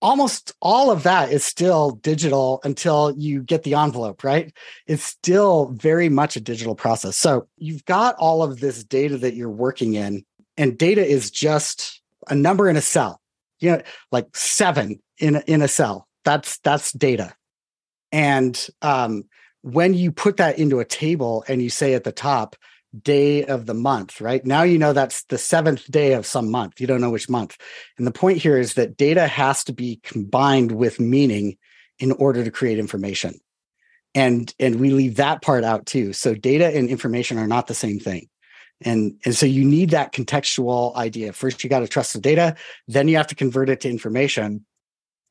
almost 0.00 0.52
all 0.60 0.90
of 0.90 1.02
that 1.02 1.32
is 1.32 1.42
still 1.42 1.92
digital 1.92 2.60
until 2.62 3.12
you 3.16 3.42
get 3.42 3.62
the 3.62 3.74
envelope, 3.74 4.22
right? 4.22 4.52
It's 4.86 5.02
still 5.02 5.70
very 5.72 6.08
much 6.08 6.36
a 6.36 6.40
digital 6.40 6.74
process. 6.74 7.16
So 7.16 7.48
you've 7.56 7.84
got 7.86 8.14
all 8.16 8.42
of 8.42 8.60
this 8.60 8.84
data 8.84 9.16
that 9.18 9.34
you're 9.34 9.50
working 9.50 9.94
in, 9.94 10.24
and 10.56 10.78
data 10.78 11.04
is 11.04 11.30
just 11.30 12.02
a 12.28 12.34
number 12.34 12.68
in 12.68 12.76
a 12.76 12.82
cell. 12.82 13.20
You 13.60 13.72
know, 13.72 13.82
like 14.12 14.36
seven 14.36 15.00
in 15.18 15.36
a, 15.36 15.42
in 15.46 15.62
a 15.62 15.68
cell. 15.68 16.06
That's 16.24 16.58
that's 16.58 16.92
data. 16.92 17.34
And 18.12 18.68
um, 18.82 19.24
when 19.62 19.94
you 19.94 20.12
put 20.12 20.36
that 20.36 20.58
into 20.58 20.80
a 20.80 20.84
table 20.84 21.44
and 21.48 21.60
you 21.60 21.70
say 21.70 21.94
at 21.94 22.04
the 22.04 22.12
top, 22.12 22.56
day 23.02 23.44
of 23.44 23.66
the 23.66 23.74
month, 23.74 24.20
right? 24.20 24.44
Now 24.44 24.62
you 24.62 24.78
know 24.78 24.92
that's 24.92 25.24
the 25.24 25.38
seventh 25.38 25.90
day 25.90 26.12
of 26.12 26.26
some 26.26 26.50
month. 26.50 26.80
You 26.80 26.86
don't 26.86 27.00
know 27.00 27.10
which 27.10 27.28
month. 27.28 27.56
And 27.96 28.06
the 28.06 28.12
point 28.12 28.38
here 28.38 28.58
is 28.58 28.74
that 28.74 28.96
data 28.96 29.26
has 29.26 29.64
to 29.64 29.72
be 29.72 30.00
combined 30.02 30.72
with 30.72 31.00
meaning 31.00 31.56
in 31.98 32.12
order 32.12 32.44
to 32.44 32.50
create 32.50 32.78
information. 32.78 33.34
And 34.14 34.52
and 34.58 34.80
we 34.80 34.90
leave 34.90 35.16
that 35.16 35.42
part 35.42 35.64
out 35.64 35.86
too. 35.86 36.12
So 36.12 36.34
data 36.34 36.66
and 36.66 36.88
information 36.88 37.38
are 37.38 37.46
not 37.46 37.66
the 37.66 37.74
same 37.74 37.98
thing. 37.98 38.28
And, 38.82 39.18
and 39.24 39.34
so 39.34 39.46
you 39.46 39.64
need 39.64 39.90
that 39.90 40.12
contextual 40.12 40.94
idea. 40.94 41.32
First, 41.32 41.64
you 41.64 41.70
got 41.70 41.80
to 41.80 41.88
trust 41.88 42.12
the 42.12 42.20
data, 42.20 42.56
then 42.86 43.08
you 43.08 43.16
have 43.16 43.26
to 43.28 43.34
convert 43.34 43.68
it 43.70 43.80
to 43.80 43.90
information. 43.90 44.64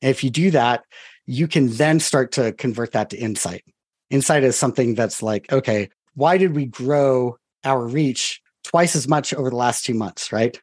And 0.01 0.11
if 0.11 0.23
you 0.23 0.29
do 0.29 0.51
that, 0.51 0.83
you 1.25 1.47
can 1.47 1.69
then 1.69 1.99
start 1.99 2.33
to 2.33 2.51
convert 2.53 2.91
that 2.93 3.11
to 3.11 3.17
insight. 3.17 3.63
Insight 4.09 4.43
is 4.43 4.57
something 4.57 4.95
that's 4.95 5.21
like, 5.21 5.51
okay, 5.51 5.89
why 6.13 6.37
did 6.37 6.55
we 6.55 6.65
grow 6.65 7.37
our 7.63 7.85
reach 7.85 8.41
twice 8.63 8.95
as 8.95 9.07
much 9.07 9.33
over 9.33 9.49
the 9.49 9.55
last 9.55 9.85
two 9.85 9.93
months, 9.93 10.31
right? 10.31 10.59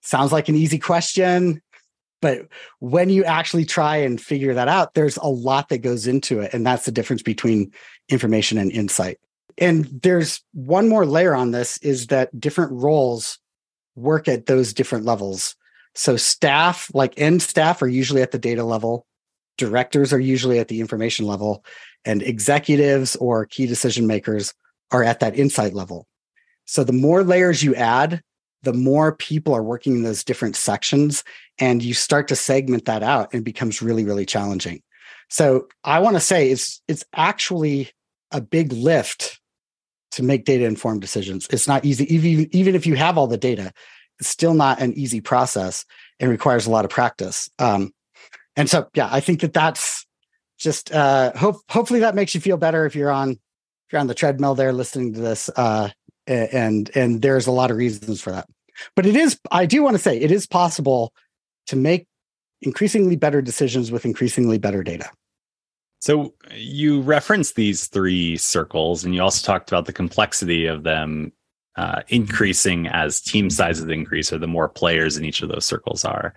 Sounds 0.00 0.32
like 0.32 0.48
an 0.48 0.54
easy 0.54 0.78
question, 0.78 1.62
but 2.22 2.46
when 2.78 3.10
you 3.10 3.24
actually 3.24 3.64
try 3.64 3.96
and 3.96 4.20
figure 4.20 4.54
that 4.54 4.68
out, 4.68 4.94
there's 4.94 5.16
a 5.16 5.26
lot 5.26 5.68
that 5.68 5.78
goes 5.78 6.06
into 6.06 6.40
it. 6.40 6.54
And 6.54 6.64
that's 6.64 6.86
the 6.86 6.92
difference 6.92 7.22
between 7.22 7.72
information 8.08 8.58
and 8.58 8.70
insight. 8.70 9.18
And 9.58 9.86
there's 10.02 10.40
one 10.54 10.88
more 10.88 11.04
layer 11.04 11.34
on 11.34 11.50
this 11.50 11.78
is 11.78 12.06
that 12.06 12.38
different 12.40 12.72
roles 12.72 13.38
work 13.96 14.28
at 14.28 14.46
those 14.46 14.72
different 14.72 15.04
levels. 15.04 15.56
So 15.94 16.16
staff, 16.16 16.90
like 16.94 17.12
end 17.18 17.42
staff, 17.42 17.82
are 17.82 17.88
usually 17.88 18.22
at 18.22 18.30
the 18.30 18.38
data 18.38 18.64
level. 18.64 19.04
Directors 19.58 20.12
are 20.12 20.20
usually 20.20 20.58
at 20.58 20.68
the 20.68 20.80
information 20.80 21.26
level, 21.26 21.64
and 22.06 22.22
executives 22.22 23.16
or 23.16 23.44
key 23.44 23.66
decision 23.66 24.06
makers 24.06 24.54
are 24.90 25.04
at 25.04 25.20
that 25.20 25.38
insight 25.38 25.74
level. 25.74 26.06
So 26.64 26.84
the 26.84 26.92
more 26.92 27.24
layers 27.24 27.62
you 27.62 27.74
add, 27.74 28.22
the 28.62 28.72
more 28.72 29.14
people 29.16 29.54
are 29.54 29.62
working 29.62 29.96
in 29.96 30.02
those 30.02 30.24
different 30.24 30.56
sections, 30.56 31.24
and 31.58 31.82
you 31.82 31.94
start 31.94 32.28
to 32.28 32.36
segment 32.36 32.84
that 32.84 33.02
out, 33.02 33.32
and 33.32 33.40
it 33.40 33.44
becomes 33.44 33.82
really, 33.82 34.04
really 34.04 34.24
challenging. 34.24 34.82
So 35.28 35.66
I 35.82 35.98
want 35.98 36.16
to 36.16 36.20
say 36.20 36.50
it's 36.50 36.80
it's 36.88 37.04
actually 37.14 37.90
a 38.30 38.40
big 38.40 38.72
lift 38.72 39.40
to 40.12 40.22
make 40.22 40.44
data 40.44 40.64
informed 40.64 41.00
decisions. 41.00 41.46
It's 41.50 41.66
not 41.66 41.84
easy, 41.84 42.12
even 42.14 42.48
even 42.54 42.74
if 42.74 42.86
you 42.86 42.94
have 42.94 43.18
all 43.18 43.26
the 43.26 43.36
data, 43.36 43.72
it's 44.20 44.28
still 44.28 44.54
not 44.54 44.80
an 44.80 44.92
easy 44.94 45.20
process 45.20 45.84
and 46.20 46.30
requires 46.30 46.66
a 46.66 46.70
lot 46.70 46.84
of 46.84 46.90
practice. 46.90 47.50
Um, 47.58 47.92
and 48.56 48.68
so, 48.68 48.88
yeah, 48.94 49.08
I 49.10 49.20
think 49.20 49.40
that 49.40 49.52
that's 49.52 50.06
just 50.58 50.92
uh, 50.92 51.32
hope. 51.34 51.56
Hopefully, 51.70 52.00
that 52.00 52.14
makes 52.14 52.34
you 52.34 52.40
feel 52.40 52.56
better 52.56 52.86
if 52.86 52.94
you're 52.94 53.10
on 53.10 53.30
if 53.30 53.38
you're 53.92 54.00
on 54.00 54.06
the 54.06 54.14
treadmill 54.14 54.54
there 54.54 54.72
listening 54.72 55.14
to 55.14 55.20
this. 55.20 55.50
Uh, 55.56 55.88
and 56.26 56.90
and 56.94 57.22
there's 57.22 57.46
a 57.46 57.52
lot 57.52 57.70
of 57.70 57.76
reasons 57.76 58.20
for 58.20 58.30
that. 58.30 58.48
But 58.96 59.06
it 59.06 59.16
is. 59.16 59.38
I 59.50 59.66
do 59.66 59.82
want 59.82 59.94
to 59.94 60.02
say 60.02 60.18
it 60.18 60.30
is 60.30 60.46
possible 60.46 61.12
to 61.66 61.76
make 61.76 62.06
increasingly 62.62 63.16
better 63.16 63.42
decisions 63.42 63.90
with 63.90 64.04
increasingly 64.04 64.58
better 64.58 64.82
data. 64.82 65.10
So 66.00 66.34
you 66.52 67.00
referenced 67.00 67.54
these 67.54 67.86
three 67.86 68.36
circles, 68.36 69.04
and 69.04 69.14
you 69.14 69.22
also 69.22 69.44
talked 69.46 69.70
about 69.70 69.86
the 69.86 69.92
complexity 69.92 70.66
of 70.66 70.82
them 70.82 71.32
uh, 71.76 72.02
increasing 72.08 72.86
as 72.88 73.20
team 73.20 73.50
sizes 73.50 73.86
increase, 73.86 74.32
or 74.32 74.38
the 74.38 74.46
more 74.46 74.68
players 74.68 75.16
in 75.16 75.24
each 75.24 75.42
of 75.42 75.48
those 75.48 75.64
circles 75.64 76.04
are. 76.04 76.34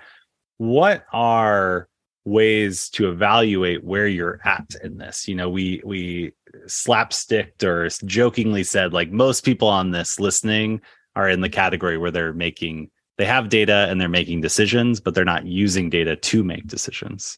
What 0.57 1.05
are 1.11 1.87
ways 2.25 2.89
to 2.89 3.09
evaluate 3.09 3.83
where 3.83 4.07
you're 4.07 4.39
at 4.43 4.75
in 4.83 4.97
this? 4.97 5.27
You 5.27 5.35
know, 5.35 5.49
we 5.49 5.81
we 5.85 6.33
slapsticked 6.67 7.63
or 7.63 7.87
jokingly 8.05 8.63
said 8.63 8.93
like 8.93 9.11
most 9.11 9.45
people 9.45 9.67
on 9.67 9.91
this 9.91 10.19
listening 10.19 10.81
are 11.15 11.29
in 11.29 11.41
the 11.41 11.49
category 11.49 11.97
where 11.97 12.11
they're 12.11 12.33
making 12.33 12.89
they 13.17 13.25
have 13.25 13.49
data 13.49 13.87
and 13.89 13.99
they're 13.99 14.09
making 14.09 14.41
decisions, 14.41 14.99
but 14.99 15.15
they're 15.15 15.23
not 15.23 15.45
using 15.45 15.89
data 15.89 16.17
to 16.17 16.43
make 16.43 16.67
decisions. 16.67 17.37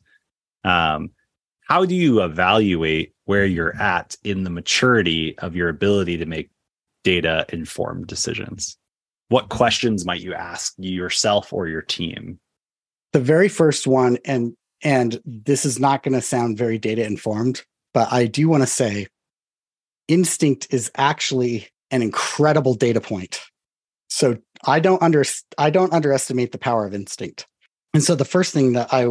Um, 0.63 1.11
how 1.67 1.85
do 1.85 1.93
you 1.93 2.23
evaluate 2.23 3.13
where 3.25 3.45
you're 3.45 3.75
at 3.75 4.15
in 4.23 4.43
the 4.43 4.49
maturity 4.49 5.37
of 5.39 5.55
your 5.55 5.69
ability 5.69 6.17
to 6.17 6.25
make 6.25 6.49
data 7.03 7.45
informed 7.49 8.07
decisions? 8.07 8.77
What 9.29 9.49
questions 9.49 10.05
might 10.05 10.21
you 10.21 10.33
ask 10.33 10.73
yourself 10.77 11.51
or 11.51 11.67
your 11.67 11.81
team? 11.81 12.39
The 13.13 13.19
very 13.19 13.49
first 13.49 13.85
one, 13.85 14.17
and 14.25 14.55
and 14.83 15.19
this 15.25 15.65
is 15.65 15.79
not 15.79 16.03
going 16.03 16.13
to 16.13 16.21
sound 16.21 16.57
very 16.57 16.77
data 16.77 17.05
informed, 17.05 17.63
but 17.93 18.11
I 18.11 18.27
do 18.27 18.47
want 18.47 18.63
to 18.63 18.67
say 18.67 19.07
instinct 20.07 20.67
is 20.69 20.91
actually 20.95 21.67
an 21.91 22.01
incredible 22.01 22.73
data 22.73 23.01
point. 23.01 23.41
So 24.09 24.37
I 24.65 24.79
don't 24.79 25.01
under 25.01 25.23
I 25.57 25.69
don't 25.69 25.93
underestimate 25.93 26.51
the 26.51 26.57
power 26.57 26.85
of 26.85 26.93
instinct. 26.93 27.47
And 27.93 28.03
so 28.03 28.15
the 28.15 28.25
first 28.25 28.53
thing 28.53 28.73
that 28.73 28.93
I 28.93 29.07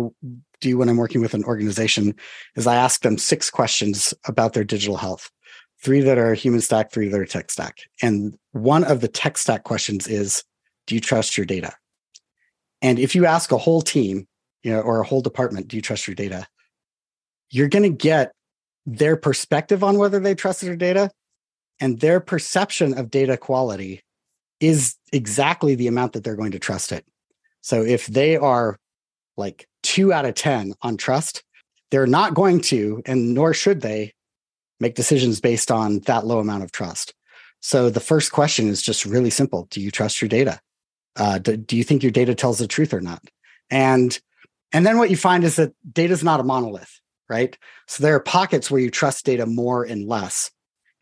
do 0.61 0.79
when 0.79 0.89
I'm 0.89 0.97
working 0.97 1.21
with 1.21 1.35
an 1.35 1.45
organization 1.45 2.15
is 2.55 2.67
I 2.67 2.77
ask 2.77 3.03
them 3.03 3.19
six 3.19 3.51
questions 3.51 4.15
about 4.27 4.53
their 4.53 4.65
digital 4.65 4.97
health. 4.97 5.31
Three 5.83 6.01
that 6.01 6.19
are 6.19 6.35
human 6.35 6.61
stack, 6.61 6.93
three 6.93 7.09
that 7.09 7.21
are 7.21 7.27
tech 7.27 7.51
stack. 7.51 7.81
And 8.03 8.37
one 8.53 8.85
of 8.85 9.01
the 9.01 9.09
tech 9.09 9.37
stack 9.37 9.65
questions 9.65 10.07
is, 10.07 10.43
do 10.87 10.95
you 10.95 11.01
trust 11.01 11.37
your 11.37 11.47
data? 11.47 11.75
And 12.81 12.99
if 12.99 13.15
you 13.15 13.27
ask 13.27 13.53
a 13.53 13.59
whole 13.59 13.83
team, 13.83 14.27
you 14.67 14.73
know, 14.73 14.81
or 14.81 15.01
a 15.01 15.07
whole 15.07 15.21
department, 15.21 15.69
do 15.69 15.77
you 15.77 15.81
trust 15.81 16.09
your 16.09 16.17
data? 16.17 16.45
You're 17.51 17.69
going 17.69 17.85
to 17.85 17.97
get 17.97 18.33
their 18.85 19.17
perspective 19.17 19.85
on 19.85 19.97
whether 19.97 20.19
they 20.19 20.35
trust 20.35 20.61
their 20.61 20.75
data 20.75 21.13
and 21.79 22.01
their 22.01 22.19
perception 22.19 22.99
of 22.99 23.09
data 23.09 23.37
quality 23.37 24.03
is 24.59 24.97
exactly 25.13 25.77
the 25.77 25.87
amount 25.87 26.15
that 26.15 26.25
they're 26.25 26.35
going 26.35 26.51
to 26.51 26.59
trust 26.59 26.91
it. 26.91 27.07
So 27.61 27.83
if 27.83 28.09
they 28.09 28.37
are 28.37 28.77
like 29.37 29.69
two 29.85 30.13
out 30.13 30.25
of 30.25 30.35
10 30.35 30.75
on 30.83 30.97
trust, 30.97 31.45
they're 31.93 32.09
not 32.09 32.35
going 32.35 32.61
to, 32.63 33.03
and 33.07 33.35
nor 33.35 33.55
should 33.55 33.83
they, 33.83 34.15
make 34.81 34.97
decisions 34.97 35.41
based 35.41 35.71
on 35.71 36.01
that 36.01 36.27
low 36.27 36.41
amount 36.41 36.65
of 36.65 36.73
trust. 36.73 37.15
So 37.61 37.89
the 37.89 38.01
first 38.01 38.33
question 38.33 38.67
is 38.67 38.83
just 38.83 39.07
really 39.07 39.31
simple 39.31 39.69
Do 39.71 39.81
you 39.81 39.93
trust 39.93 40.21
your 40.21 40.29
data? 40.29 40.59
Uh, 41.15 41.39
do, 41.39 41.57
do 41.57 41.77
you 41.77 41.85
think 41.85 42.03
your 42.03 42.11
data 42.11 42.35
tells 42.35 42.59
the 42.59 42.67
truth 42.67 42.93
or 42.93 43.01
not? 43.01 43.23
And 43.71 44.19
and 44.73 44.85
then 44.85 44.99
what 44.99 45.11
you 45.11 45.17
find 45.17 45.45
is 45.45 45.57
that 45.57 45.73
data 45.93 46.13
is 46.13 46.25
not 46.25 46.41
a 46.41 46.45
monolith, 46.45 47.01
right? 47.29 47.57
So 47.87 48.03
there 48.03 48.15
are 48.15 48.21
pockets 48.21 48.71
where 48.71 48.81
you 48.81 48.91
trust 48.91 49.25
data 49.25 49.47
more 49.47 49.85
and 49.85 50.07
less. 50.07 50.51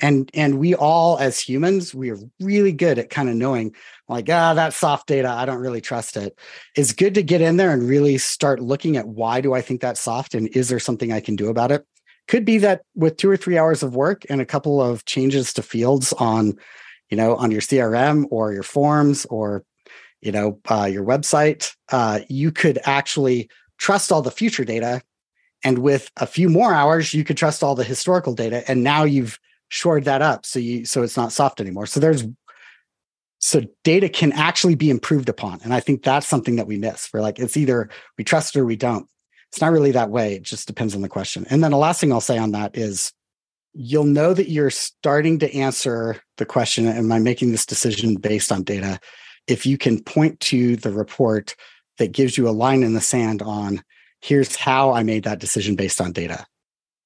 And 0.01 0.29
and 0.35 0.59
we 0.59 0.75
all 0.75 1.19
as 1.19 1.39
humans 1.39 1.95
we 1.95 2.11
are 2.11 2.19
really 2.41 2.73
good 2.73 2.99
at 2.99 3.11
kind 3.11 3.29
of 3.29 3.37
knowing 3.37 3.77
like 4.09 4.29
ah 4.29 4.53
that 4.55 4.75
soft 4.75 5.07
data 5.07 5.29
i 5.29 5.45
don't 5.45 5.61
really 5.61 5.81
trust 5.81 6.17
it. 6.17 6.37
It's 6.75 6.93
good 6.93 7.15
to 7.15 7.23
get 7.23 7.41
in 7.41 7.59
there 7.59 7.71
and 7.71 7.89
really 7.89 8.19
start 8.19 8.59
looking 8.59 8.97
at 8.97 9.07
why 9.07 9.41
do 9.41 9.55
i 9.55 9.61
think 9.61 9.81
that's 9.81 10.01
soft 10.01 10.35
and 10.35 10.49
is 10.49 10.69
there 10.69 10.81
something 10.81 11.13
i 11.13 11.21
can 11.21 11.37
do 11.37 11.49
about 11.49 11.71
it? 11.71 11.87
Could 12.27 12.45
be 12.45 12.59
that 12.59 12.83
with 12.97 13.17
two 13.17 13.31
or 13.31 13.37
three 13.37 13.57
hours 13.57 13.85
of 13.85 13.95
work 13.95 14.25
and 14.29 14.41
a 14.41 14.47
couple 14.47 14.83
of 14.83 15.05
changes 15.05 15.53
to 15.55 15.63
fields 15.63 16.13
on 16.15 16.55
you 17.09 17.17
know 17.17 17.37
on 17.37 17.53
your 17.53 17.61
crm 17.61 18.25
or 18.33 18.53
your 18.53 18.65
forms 18.65 19.27
or 19.27 19.65
you 20.25 20.33
know 20.33 20.59
uh, 20.69 20.89
your 20.91 21.05
website 21.05 21.75
uh, 21.91 22.21
you 22.29 22.51
could 22.51 22.79
actually 22.85 23.49
trust 23.79 24.11
all 24.11 24.23
the 24.23 24.31
future 24.31 24.65
data. 24.65 25.03
And 25.63 25.79
with 25.79 26.11
a 26.19 26.27
few 26.27 26.49
more 26.49 26.75
hours 26.75 27.15
you 27.15 27.25
could 27.25 27.37
trust 27.37 27.63
all 27.63 27.75
the 27.75 27.85
historical 27.85 28.35
data. 28.35 28.69
And 28.69 28.83
now 28.83 29.05
you've 29.05 29.39
shored 29.69 30.05
that 30.05 30.23
up 30.23 30.47
so 30.47 30.59
you 30.59 30.85
so 30.85 31.03
it's 31.03 31.17
not 31.17 31.33
soft 31.33 31.61
anymore. 31.61 31.87
So 31.87 32.01
there's 32.01 32.25
so 33.39 33.63
data 33.83 34.09
can 34.09 34.33
actually 34.33 34.75
be 34.75 34.91
improved 34.91 35.29
upon. 35.29 35.61
And 35.63 35.75
i 35.75 35.81
think 35.81 36.03
that's 36.03 36.27
something 36.27 36.57
that 36.57 36.67
we 36.67 36.79
miss. 36.79 37.11
We're 37.13 37.21
like 37.21 37.39
it's 37.39 37.57
either 37.57 37.89
we 38.19 38.25
trust 38.25 38.57
it 38.57 38.61
or 38.61 38.65
we 38.65 38.77
don't. 38.77 39.09
It's 39.51 39.61
not 39.61 39.73
really 39.73 39.93
that 39.93 40.11
way. 40.11 40.35
It 40.35 40.43
just 40.43 40.67
depends 40.67 40.95
on 40.95 41.03
the 41.03 41.09
question. 41.09 41.47
And 41.49 41.63
then 41.63 41.71
the 41.71 41.77
last 41.77 42.01
thing 42.01 42.13
i'll 42.13 42.21
say 42.21 42.39
on 42.39 42.53
that 42.53 42.77
is 42.77 43.13
you'll 43.73 44.05
know 44.05 44.33
that 44.33 44.51
you're 44.51 44.71
starting 44.71 45.39
to 45.41 45.53
answer 45.55 46.23
the 46.37 46.47
question 46.47 46.87
am 46.87 47.11
i 47.11 47.19
making 47.19 47.51
this 47.51 47.67
decision 47.67 48.15
based 48.15 48.53
on 48.53 48.63
data 48.63 49.01
if 49.47 49.67
you 49.67 49.79
can 49.79 50.03
point 50.03 50.39
to 50.41 50.77
the 50.77 50.93
report 50.93 51.55
that 51.99 52.13
gives 52.13 52.37
you 52.37 52.49
a 52.49 52.51
line 52.51 52.83
in 52.83 52.95
the 52.95 53.01
sand 53.01 53.43
on 53.43 53.83
here's 54.21 54.57
how 54.57 54.93
i 54.93 55.03
made 55.03 55.25
that 55.25 55.41
decision 55.41 55.77
based 55.77 56.01
on 56.01 56.13
data 56.13 56.47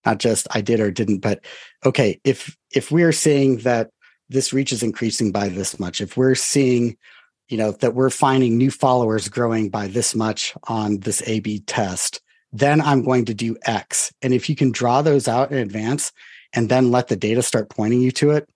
not 0.09 0.19
just 0.19 0.47
I 0.51 0.61
did 0.63 0.81
or 0.81 0.91
didn't, 0.91 1.19
but 1.19 1.45
okay, 1.85 2.21
if 2.25 2.57
if 2.75 2.91
we're 2.91 3.13
seeing 3.13 3.59
that 3.59 3.91
this 4.29 4.53
reach 4.53 4.73
is 4.73 4.83
increasing 4.83 5.33
by 5.33 5.49
this 5.49 5.79
much, 5.79 6.01
if 6.01 6.17
we're 6.17 6.35
seeing, 6.35 6.97
you 7.49 7.57
know, 7.57 7.73
that 7.73 7.95
we're 7.95 8.11
finding 8.11 8.57
new 8.57 8.71
followers 8.71 9.29
growing 9.29 9.69
by 9.69 9.87
this 9.87 10.15
much 10.15 10.55
on 10.65 11.01
this 11.01 11.23
A/B 11.27 11.61
test, 11.61 12.23
then 12.53 12.81
I'm 12.81 13.03
going 13.03 13.25
to 13.27 13.35
do 13.35 13.57
X. 13.63 14.13
And 14.23 14.33
if 14.33 14.49
you 14.49 14.57
can 14.57 14.71
draw 14.71 15.03
those 15.03 15.29
out 15.29 15.51
in 15.51 15.59
advance 15.59 16.13
and 16.55 16.71
then 16.71 16.91
let 16.91 17.09
the 17.09 17.17
data 17.17 17.43
start 17.43 17.69
pointing 17.69 18.01
you 18.01 18.11
to 18.13 18.31
it, 18.31 18.49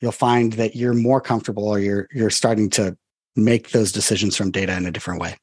you'll 0.00 0.12
find 0.12 0.54
that 0.54 0.76
you're 0.76 0.94
more 0.94 1.20
comfortable 1.20 1.68
or 1.68 1.78
you're 1.78 2.08
you're 2.12 2.30
starting 2.30 2.68
to 2.70 2.96
make 3.44 3.70
those 3.70 3.92
decisions 3.92 4.36
from 4.36 4.50
data 4.50 4.76
in 4.76 4.86
a 4.86 4.90
different 4.90 5.20
way. 5.20 5.36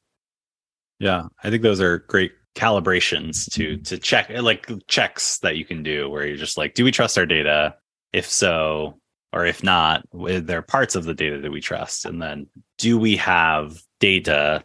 Yeah, 0.98 1.24
I 1.42 1.50
think 1.50 1.62
those 1.62 1.80
are 1.80 1.98
great 1.98 2.32
calibrations 2.56 3.50
to 3.52 3.76
to 3.76 3.98
check 3.98 4.30
like 4.30 4.66
checks 4.88 5.38
that 5.40 5.56
you 5.56 5.64
can 5.64 5.82
do 5.82 6.08
where 6.08 6.26
you're 6.26 6.38
just 6.38 6.56
like 6.56 6.72
do 6.72 6.84
we 6.84 6.90
trust 6.90 7.18
our 7.18 7.26
data 7.26 7.74
if 8.14 8.26
so 8.26 8.98
or 9.34 9.44
if 9.44 9.62
not 9.62 10.02
there 10.14 10.58
are 10.58 10.62
parts 10.62 10.94
of 10.94 11.04
the 11.04 11.12
data 11.12 11.38
that 11.38 11.52
we 11.52 11.60
trust 11.60 12.06
and 12.06 12.22
then 12.22 12.46
do 12.78 12.96
we 12.98 13.14
have 13.14 13.76
data 14.00 14.64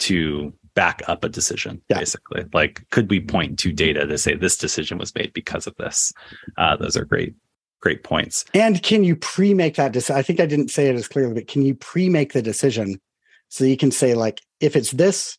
to 0.00 0.52
back 0.74 1.00
up 1.06 1.22
a 1.22 1.28
decision 1.28 1.80
yeah. 1.88 2.00
basically 2.00 2.44
like 2.52 2.84
could 2.90 3.08
we 3.08 3.20
point 3.20 3.56
to 3.56 3.72
data 3.72 4.04
to 4.04 4.18
say 4.18 4.34
this 4.34 4.56
decision 4.56 4.98
was 4.98 5.14
made 5.14 5.32
because 5.32 5.68
of 5.68 5.76
this 5.76 6.12
uh, 6.56 6.76
those 6.76 6.96
are 6.96 7.04
great 7.04 7.34
great 7.80 8.02
points 8.02 8.44
and 8.54 8.82
can 8.82 9.04
you 9.04 9.14
pre-make 9.14 9.76
that 9.76 9.92
decision 9.92 10.16
i 10.16 10.22
think 10.22 10.40
i 10.40 10.46
didn't 10.46 10.70
say 10.70 10.88
it 10.88 10.96
as 10.96 11.06
clearly 11.08 11.34
but 11.34 11.46
can 11.46 11.62
you 11.62 11.74
pre-make 11.74 12.32
the 12.32 12.42
decision 12.42 13.00
so 13.48 13.64
you 13.64 13.76
can 13.76 13.90
say 13.90 14.14
like 14.14 14.40
if 14.60 14.74
it's 14.74 14.90
this 14.90 15.38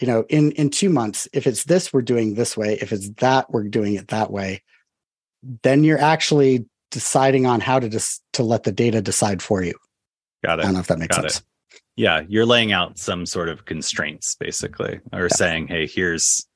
you 0.00 0.06
know 0.06 0.24
in 0.28 0.52
in 0.52 0.70
two 0.70 0.88
months 0.88 1.28
if 1.32 1.46
it's 1.46 1.64
this 1.64 1.92
we're 1.92 2.00
doing 2.02 2.34
this 2.34 2.56
way 2.56 2.78
if 2.80 2.92
it's 2.92 3.10
that 3.16 3.50
we're 3.50 3.64
doing 3.64 3.94
it 3.94 4.08
that 4.08 4.30
way 4.30 4.62
then 5.62 5.84
you're 5.84 6.00
actually 6.00 6.66
deciding 6.90 7.46
on 7.46 7.60
how 7.60 7.78
to 7.78 7.88
just 7.88 8.22
to 8.32 8.42
let 8.42 8.64
the 8.64 8.72
data 8.72 9.02
decide 9.02 9.42
for 9.42 9.62
you. 9.62 9.74
Got 10.44 10.58
it. 10.58 10.62
I 10.62 10.64
don't 10.66 10.74
know 10.74 10.80
if 10.80 10.86
that 10.86 10.98
makes 10.98 11.16
Got 11.16 11.30
sense. 11.30 11.38
it. 11.38 11.80
Yeah, 11.96 12.22
you're 12.28 12.46
laying 12.46 12.72
out 12.72 12.98
some 12.98 13.26
sort 13.26 13.48
of 13.48 13.64
constraints 13.64 14.34
basically, 14.34 15.00
or 15.12 15.22
Yeah. 15.24 15.28
saying, 15.28 15.68
"Hey, 15.68 15.86
here's 15.86 16.46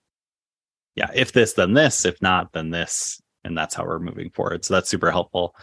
yeah, 0.97 1.11
if 1.15 1.33
this 1.33 1.55
then 1.55 1.75
this, 1.75 2.05
if 2.05 2.21
not 2.21 2.53
then 2.53 2.71
this." 2.71 3.21
And 3.45 3.57
that's 3.57 3.75
how 3.75 3.85
we're 3.85 3.99
moving 3.99 4.31
forward. 4.31 4.65
So 4.65 4.75
that's 4.75 4.91
super 4.91 5.11
helpful. 5.11 5.55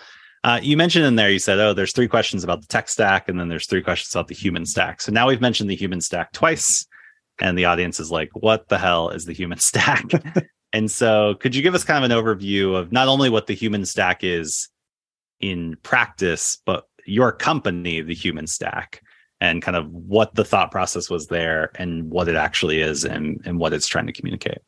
Uh, 0.44 0.60
you 0.62 0.78
mentioned 0.78 1.06
in 1.06 1.16
there, 1.16 1.30
you 1.30 1.40
said, 1.40 1.60
oh, 1.60 1.74
there's 1.74 1.92
three 1.92 2.08
questions 2.08 2.44
about 2.44 2.62
the 2.62 2.68
tech 2.68 2.90
stack, 2.90 3.28
and 3.28 3.40
then 3.40 3.50
there's 3.50 3.68
three 3.68 3.82
questions 3.82 4.14
about 4.16 4.28
the 4.28 4.36
human 4.36 4.66
stack. 4.66 5.02
So 5.02 5.12
now 5.12 5.28
we've 5.28 5.42
mentioned 5.42 5.70
the 5.70 5.76
human 5.76 6.00
stack 6.00 6.32
twice, 6.32 6.86
and 7.40 7.58
the 7.58 7.66
audience 7.66 8.00
is 8.00 8.12
like, 8.12 8.30
what 8.34 8.70
the 8.70 8.78
hell 8.78 9.10
is 9.10 9.26
the 9.26 9.34
human 9.34 9.58
stack? 9.60 10.06
and 10.74 10.90
so, 10.90 11.36
could 11.36 11.56
you 11.56 11.62
give 11.62 11.76
us 11.76 11.84
kind 11.84 12.04
of 12.04 12.10
an 12.10 12.18
overview 12.18 12.76
of 12.76 12.92
not 12.92 13.08
only 13.08 13.30
what 13.30 13.48
the 13.48 13.56
human 13.56 13.86
stack 13.86 14.24
is 14.24 14.70
in 15.40 15.76
practice, 15.84 16.62
but 16.66 16.86
your 17.06 17.32
company, 17.32 18.02
the 18.02 18.16
human 18.16 18.48
stack, 18.48 19.02
and 19.42 19.62
kind 19.62 19.78
of 19.78 19.90
what 19.92 20.36
the 20.36 20.46
thought 20.46 20.72
process 20.72 21.10
was 21.10 21.28
there 21.28 21.72
and 21.76 22.10
what 22.10 22.28
it 22.28 22.36
actually 22.36 22.82
is 22.82 23.06
and, 23.06 23.42
and 23.46 23.60
what 23.60 23.74
it's 23.74 23.88
trying 23.88 24.08
to 24.08 24.14
communicate? 24.14 24.60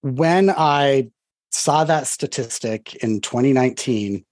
When 0.00 0.50
I 0.50 1.10
saw 1.52 1.84
that 1.84 2.06
statistic 2.06 2.94
in 2.96 3.20
2019, 3.20 4.24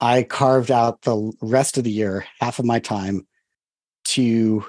I 0.00 0.22
carved 0.24 0.70
out 0.70 1.02
the 1.02 1.32
rest 1.40 1.78
of 1.78 1.84
the 1.84 1.90
year, 1.90 2.24
half 2.40 2.58
of 2.58 2.64
my 2.64 2.80
time, 2.80 3.26
to 4.06 4.64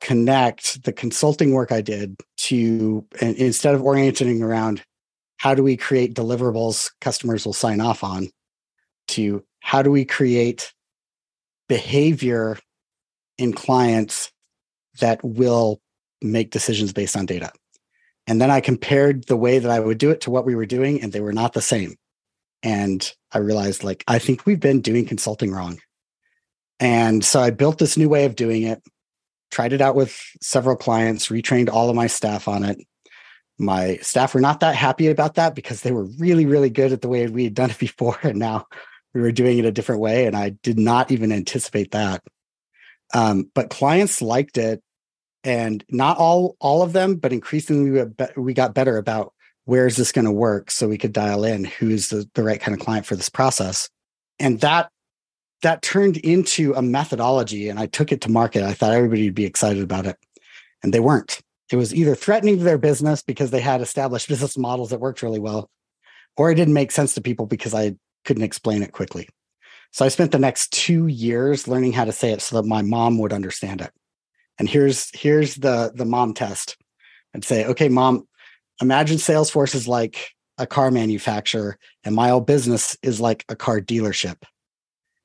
connect 0.00 0.84
the 0.84 0.92
consulting 0.92 1.52
work 1.52 1.72
I 1.72 1.80
did 1.80 2.16
to, 2.36 3.04
instead 3.20 3.74
of 3.74 3.82
orienting 3.82 4.42
around 4.42 4.82
how 5.38 5.54
do 5.54 5.62
we 5.62 5.76
create 5.76 6.14
deliverables 6.14 6.90
customers 7.00 7.44
will 7.44 7.52
sign 7.52 7.80
off 7.80 8.04
on, 8.04 8.28
to 9.08 9.44
how 9.60 9.82
do 9.82 9.90
we 9.90 10.04
create 10.04 10.72
behavior 11.68 12.58
in 13.36 13.52
clients 13.52 14.30
that 15.00 15.22
will 15.24 15.80
make 16.22 16.50
decisions 16.50 16.92
based 16.92 17.16
on 17.16 17.26
data. 17.26 17.50
And 18.28 18.42
then 18.42 18.50
I 18.50 18.60
compared 18.60 19.24
the 19.24 19.38
way 19.38 19.58
that 19.58 19.70
I 19.70 19.80
would 19.80 19.96
do 19.96 20.10
it 20.10 20.20
to 20.20 20.30
what 20.30 20.44
we 20.44 20.54
were 20.54 20.66
doing, 20.66 21.00
and 21.00 21.12
they 21.12 21.22
were 21.22 21.32
not 21.32 21.54
the 21.54 21.62
same. 21.62 21.96
And 22.62 23.10
I 23.32 23.38
realized, 23.38 23.82
like, 23.82 24.04
I 24.06 24.18
think 24.18 24.44
we've 24.44 24.60
been 24.60 24.82
doing 24.82 25.06
consulting 25.06 25.50
wrong. 25.50 25.80
And 26.78 27.24
so 27.24 27.40
I 27.40 27.48
built 27.48 27.78
this 27.78 27.96
new 27.96 28.10
way 28.10 28.26
of 28.26 28.36
doing 28.36 28.64
it, 28.64 28.82
tried 29.50 29.72
it 29.72 29.80
out 29.80 29.94
with 29.94 30.20
several 30.42 30.76
clients, 30.76 31.28
retrained 31.28 31.70
all 31.70 31.88
of 31.88 31.96
my 31.96 32.06
staff 32.06 32.48
on 32.48 32.64
it. 32.64 32.78
My 33.56 33.96
staff 34.02 34.34
were 34.34 34.42
not 34.42 34.60
that 34.60 34.76
happy 34.76 35.08
about 35.08 35.36
that 35.36 35.54
because 35.54 35.80
they 35.80 35.90
were 35.90 36.04
really, 36.18 36.44
really 36.44 36.70
good 36.70 36.92
at 36.92 37.00
the 37.00 37.08
way 37.08 37.26
we 37.28 37.44
had 37.44 37.54
done 37.54 37.70
it 37.70 37.78
before. 37.80 38.18
And 38.22 38.38
now 38.38 38.66
we 39.14 39.22
were 39.22 39.32
doing 39.32 39.56
it 39.56 39.64
a 39.64 39.72
different 39.72 40.02
way. 40.02 40.26
And 40.26 40.36
I 40.36 40.50
did 40.50 40.78
not 40.78 41.10
even 41.10 41.32
anticipate 41.32 41.92
that. 41.92 42.22
Um, 43.14 43.50
but 43.54 43.70
clients 43.70 44.20
liked 44.20 44.58
it 44.58 44.82
and 45.48 45.82
not 45.88 46.18
all 46.18 46.56
all 46.60 46.82
of 46.82 46.92
them 46.92 47.14
but 47.14 47.32
increasingly 47.32 48.04
we 48.36 48.52
got, 48.52 48.74
better 48.74 48.98
about 48.98 49.32
where 49.64 49.86
is 49.86 49.96
this 49.96 50.12
going 50.12 50.26
to 50.26 50.30
work 50.30 50.70
so 50.70 50.86
we 50.86 50.98
could 50.98 51.12
dial 51.12 51.42
in 51.42 51.64
who's 51.64 52.10
the, 52.10 52.28
the 52.34 52.42
right 52.42 52.60
kind 52.60 52.78
of 52.78 52.84
client 52.84 53.06
for 53.06 53.16
this 53.16 53.30
process. 53.30 53.88
And 54.38 54.60
that 54.60 54.90
that 55.62 55.82
turned 55.82 56.18
into 56.18 56.72
a 56.74 56.82
methodology 56.82 57.68
and 57.68 57.80
i 57.80 57.86
took 57.86 58.12
it 58.12 58.20
to 58.22 58.30
market. 58.30 58.62
I 58.62 58.74
thought 58.74 58.92
everybody 58.92 59.24
would 59.24 59.34
be 59.34 59.46
excited 59.46 59.82
about 59.82 60.06
it. 60.06 60.16
And 60.82 60.92
they 60.92 61.00
weren't. 61.00 61.40
It 61.72 61.76
was 61.76 61.94
either 61.94 62.14
threatening 62.14 62.58
to 62.58 62.64
their 62.64 62.78
business 62.78 63.22
because 63.22 63.50
they 63.50 63.60
had 63.60 63.80
established 63.80 64.28
business 64.34 64.58
models 64.58 64.90
that 64.90 65.00
worked 65.00 65.22
really 65.22 65.40
well 65.40 65.70
or 66.36 66.50
it 66.50 66.56
didn't 66.56 66.74
make 66.74 66.92
sense 66.92 67.14
to 67.14 67.22
people 67.22 67.46
because 67.46 67.74
i 67.74 67.96
couldn't 68.26 68.42
explain 68.42 68.82
it 68.82 68.92
quickly. 68.92 69.26
So 69.92 70.04
i 70.04 70.08
spent 70.08 70.32
the 70.32 70.38
next 70.38 70.72
two 70.72 71.06
years 71.06 71.66
learning 71.66 71.94
how 71.94 72.04
to 72.04 72.12
say 72.12 72.32
it 72.32 72.42
so 72.42 72.56
that 72.56 72.68
my 72.68 72.82
mom 72.82 73.16
would 73.18 73.32
understand 73.32 73.80
it 73.80 73.92
and 74.58 74.68
here's 74.68 75.10
here's 75.14 75.56
the 75.56 75.92
the 75.94 76.04
mom 76.04 76.34
test 76.34 76.76
and 77.34 77.44
say 77.44 77.64
okay 77.66 77.88
mom 77.88 78.26
imagine 78.80 79.16
salesforce 79.16 79.74
is 79.74 79.88
like 79.88 80.34
a 80.58 80.66
car 80.66 80.90
manufacturer 80.90 81.78
and 82.04 82.14
my 82.14 82.30
old 82.30 82.46
business 82.46 82.96
is 83.02 83.20
like 83.20 83.44
a 83.48 83.56
car 83.56 83.80
dealership. 83.80 84.42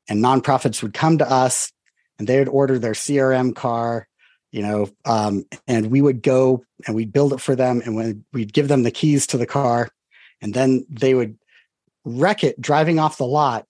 And 0.08 0.24
nonprofits 0.24 0.84
would 0.84 0.94
come 0.94 1.18
to 1.18 1.30
us 1.30 1.72
and 2.20 2.28
they 2.28 2.38
would 2.40 2.50
order 2.50 2.78
their 2.78 2.92
crm 2.92 3.56
car 3.56 4.08
you 4.52 4.62
know 4.62 4.90
um, 5.06 5.46
and 5.68 5.88
we 5.88 6.02
would 6.02 6.22
go 6.22 6.64
and 6.86 6.96
we'd 6.96 7.14
build 7.14 7.34
it 7.34 7.42
for 7.42 7.56
them 7.56 7.82
and 7.84 7.96
when 7.96 8.24
we'd 8.34 8.54
give 8.54 8.68
them 8.68 8.84
the 8.84 8.92
keys 8.92 9.26
to 9.28 9.38
the 9.38 9.46
car 9.46 9.90
and 10.42 10.54
then 10.54 10.86
they 10.90 11.14
would 11.14 11.38
wreck 12.06 12.44
it 12.44 12.60
driving 12.62 13.00
off 13.00 13.18
the 13.18 13.26
lot 13.26 13.66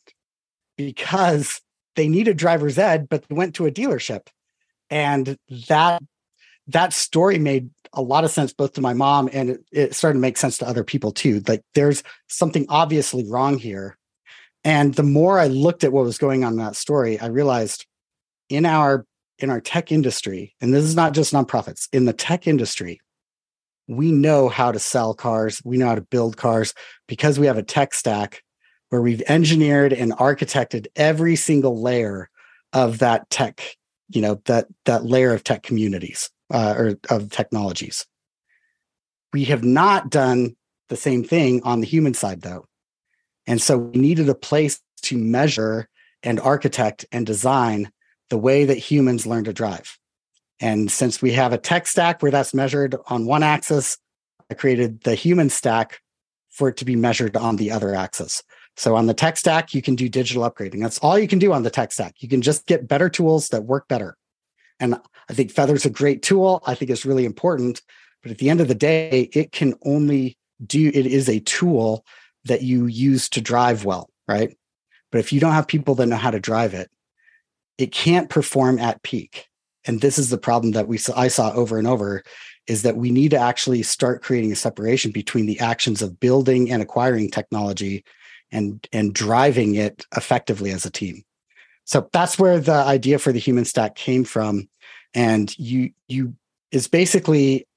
because 0.75 1.61
they 1.95 2.07
needed 2.07 2.35
driver's 2.35 2.77
ed 2.77 3.07
but 3.07 3.23
they 3.27 3.35
went 3.35 3.55
to 3.55 3.67
a 3.67 3.71
dealership 3.71 4.27
and 4.93 5.37
that 5.67 6.03
that 6.67 6.93
story 6.93 7.39
made 7.39 7.71
a 7.93 8.01
lot 8.01 8.23
of 8.23 8.31
sense 8.31 8.53
both 8.53 8.73
to 8.73 8.81
my 8.81 8.93
mom 8.93 9.27
and 9.33 9.49
it, 9.49 9.65
it, 9.71 9.95
started 9.95 10.17
to 10.17 10.21
make 10.21 10.37
sense 10.37 10.59
to 10.59 10.67
other 10.67 10.83
people 10.83 11.11
too. 11.11 11.41
Like 11.47 11.61
there's 11.73 12.03
something 12.27 12.65
obviously 12.69 13.27
wrong 13.27 13.57
here. 13.57 13.97
And 14.63 14.93
the 14.93 15.03
more 15.03 15.39
i 15.39 15.47
looked 15.47 15.83
at 15.83 15.91
what 15.91 16.05
was 16.05 16.17
going 16.17 16.43
on 16.43 16.53
in 16.53 16.59
that 16.59 16.77
story 16.77 17.19
i 17.19 17.25
realized 17.25 17.85
in 18.47 18.65
our 18.65 19.05
in 19.39 19.49
our 19.49 19.59
tech 19.59 19.91
industry 19.91 20.55
and 20.61 20.73
this 20.73 20.85
is 20.85 20.95
not 20.95 21.13
just 21.13 21.33
nonprofits 21.33 21.89
in 21.91 22.05
the 22.05 22.13
tech 22.13 22.47
industry 22.47 23.01
we 23.87 24.13
know 24.13 24.47
how 24.47 24.71
to 24.71 24.79
sell 24.79 25.13
cars. 25.13 25.61
We 25.65 25.75
know 25.75 25.87
how 25.87 25.95
to 25.95 26.01
build 26.01 26.37
cars 26.37 26.73
because 27.05 27.37
we 27.37 27.47
have 27.47 27.57
a 27.57 27.63
tech 27.63 27.93
stack 27.93 28.41
where 28.89 29.01
we've 29.01 29.21
engineered 29.27 29.91
and 29.91 30.13
architected 30.13 30.87
every 30.95 31.35
single 31.35 31.81
layer 31.81 32.29
of 32.71 32.99
that 32.99 33.29
tech 33.29 33.75
you 34.09 34.21
know 34.21 34.41
that 34.45 34.67
that 34.85 35.05
layer 35.05 35.33
of 35.33 35.43
tech 35.43 35.63
communities 35.63 36.29
uh, 36.51 36.75
or 36.77 36.99
of 37.09 37.29
technologies. 37.29 38.05
We 39.31 39.45
have 39.45 39.63
not 39.63 40.09
done 40.09 40.55
the 40.89 40.95
same 40.95 41.23
thing 41.23 41.61
on 41.63 41.81
the 41.81 41.87
human 41.87 42.13
side 42.13 42.41
though. 42.41 42.67
And 43.47 43.61
so 43.61 43.77
we 43.77 43.99
needed 43.99 44.29
a 44.29 44.35
place 44.35 44.79
to 45.03 45.17
measure 45.17 45.89
and 46.21 46.39
architect 46.39 47.05
and 47.11 47.25
design 47.25 47.91
the 48.29 48.37
way 48.37 48.65
that 48.65 48.77
humans 48.77 49.27
learn 49.27 49.43
to 49.45 49.53
drive. 49.53 49.97
And 50.59 50.89
since 50.89 51.21
we 51.21 51.31
have 51.33 51.51
a 51.51 51.57
tech 51.57 51.87
stack 51.87 52.21
where 52.21 52.31
that's 52.31 52.53
measured 52.53 52.95
on 53.07 53.25
one 53.25 53.43
axis 53.43 53.97
i 54.49 54.53
created 54.53 55.01
the 55.01 55.15
human 55.15 55.49
stack 55.49 55.99
for 56.49 56.69
it 56.69 56.77
to 56.77 56.85
be 56.85 56.95
measured 56.95 57.35
on 57.35 57.55
the 57.55 57.71
other 57.71 57.95
axis 57.95 58.43
so 58.75 58.95
on 58.95 59.05
the 59.05 59.13
tech 59.13 59.37
stack, 59.37 59.73
you 59.73 59.81
can 59.81 59.95
do 59.95 60.09
digital 60.09 60.49
upgrading. 60.49 60.81
That's 60.81 60.99
all 60.99 61.17
you 61.19 61.27
can 61.27 61.39
do 61.39 61.53
on 61.53 61.63
the 61.63 61.69
tech 61.69 61.91
stack. 61.91 62.15
You 62.19 62.27
can 62.27 62.41
just 62.41 62.65
get 62.65 62.87
better 62.87 63.09
tools 63.09 63.49
that 63.49 63.63
work 63.63 63.87
better. 63.87 64.17
And 64.79 64.95
I 65.29 65.33
think 65.33 65.51
Feather's 65.51 65.85
a 65.85 65.89
great 65.89 66.23
tool. 66.23 66.63
I 66.65 66.75
think 66.75 66.89
it's 66.89 67.05
really 67.05 67.25
important. 67.25 67.81
But 68.21 68.31
at 68.31 68.37
the 68.39 68.49
end 68.49 68.61
of 68.61 68.67
the 68.67 68.75
day, 68.75 69.29
it 69.33 69.51
can 69.51 69.75
only 69.83 70.37
do, 70.65 70.87
it 70.87 71.05
is 71.05 71.29
a 71.29 71.39
tool 71.41 72.05
that 72.45 72.63
you 72.63 72.87
use 72.87 73.29
to 73.29 73.41
drive 73.41 73.85
well, 73.85 74.09
right? 74.27 74.57
But 75.11 75.19
if 75.19 75.31
you 75.31 75.39
don't 75.39 75.53
have 75.53 75.67
people 75.67 75.95
that 75.95 76.07
know 76.07 76.15
how 76.15 76.31
to 76.31 76.39
drive 76.39 76.73
it, 76.73 76.89
it 77.77 77.91
can't 77.91 78.29
perform 78.29 78.79
at 78.79 79.03
peak. 79.03 79.47
And 79.85 80.01
this 80.01 80.17
is 80.17 80.29
the 80.29 80.37
problem 80.37 80.71
that 80.73 80.87
we 80.87 80.99
I 81.15 81.27
saw 81.27 81.51
over 81.53 81.77
and 81.77 81.87
over 81.87 82.23
is 82.67 82.83
that 82.83 82.95
we 82.95 83.11
need 83.11 83.31
to 83.31 83.37
actually 83.37 83.83
start 83.83 84.23
creating 84.23 84.51
a 84.51 84.55
separation 84.55 85.11
between 85.11 85.45
the 85.45 85.59
actions 85.59 86.01
of 86.01 86.19
building 86.19 86.71
and 86.71 86.81
acquiring 86.81 87.29
technology 87.29 88.03
and 88.53 88.87
and 88.93 89.13
driving 89.13 89.75
it 89.75 90.05
effectively 90.15 90.71
as 90.71 90.85
a 90.85 90.91
team. 90.91 91.23
So 91.85 92.09
that's 92.13 92.39
where 92.39 92.59
the 92.59 92.71
idea 92.71 93.19
for 93.19 93.33
the 93.33 93.39
human 93.39 93.65
stack 93.65 93.95
came 93.95 94.23
from. 94.23 94.69
And 95.13 95.57
you 95.59 95.91
you 96.07 96.35
is 96.71 96.87
basically 96.87 97.67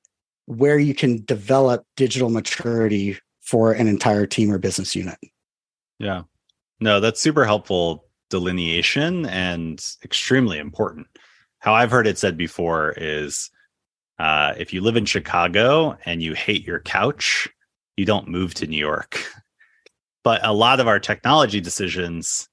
where 0.45 0.79
you 0.79 0.95
can 0.95 1.25
develop 1.25 1.85
digital 1.97 2.31
maturity 2.31 3.19
for 3.41 3.73
an 3.73 3.89
entire 3.89 4.27
team 4.27 4.53
or 4.53 4.59
business 4.59 4.95
unit. 4.95 5.19
Yeah. 5.99 6.23
No 6.81 7.01
that's 7.01 7.21
super 7.21 7.45
helpful 7.45 8.05
delineation 8.31 9.27
and 9.27 9.85
extremely 10.05 10.59
important. 10.59 11.07
How 11.59 11.75
i've 11.75 11.91
heard 11.91 12.07
it 12.07 12.19
said 12.19 12.37
before 12.37 12.95
is 12.97 13.51
uh, 14.19 14.55
if 14.57 14.73
you 14.73 14.81
live 14.81 14.97
in 14.97 15.05
chicago 15.05 15.99
and 16.05 16.23
you 16.23 16.33
hate 16.33 16.65
your 16.65 16.81
couch 16.81 17.49
you 17.97 18.05
don't 18.05 18.29
move 18.29 18.55
to 18.55 18.67
new 18.67 18.79
york 18.79 19.21
but 20.27 20.45
a 20.45 20.53
lot 20.53 20.81
of 20.81 20.89
our 20.89 20.99
technology 20.99 21.61
decisions 21.61 22.49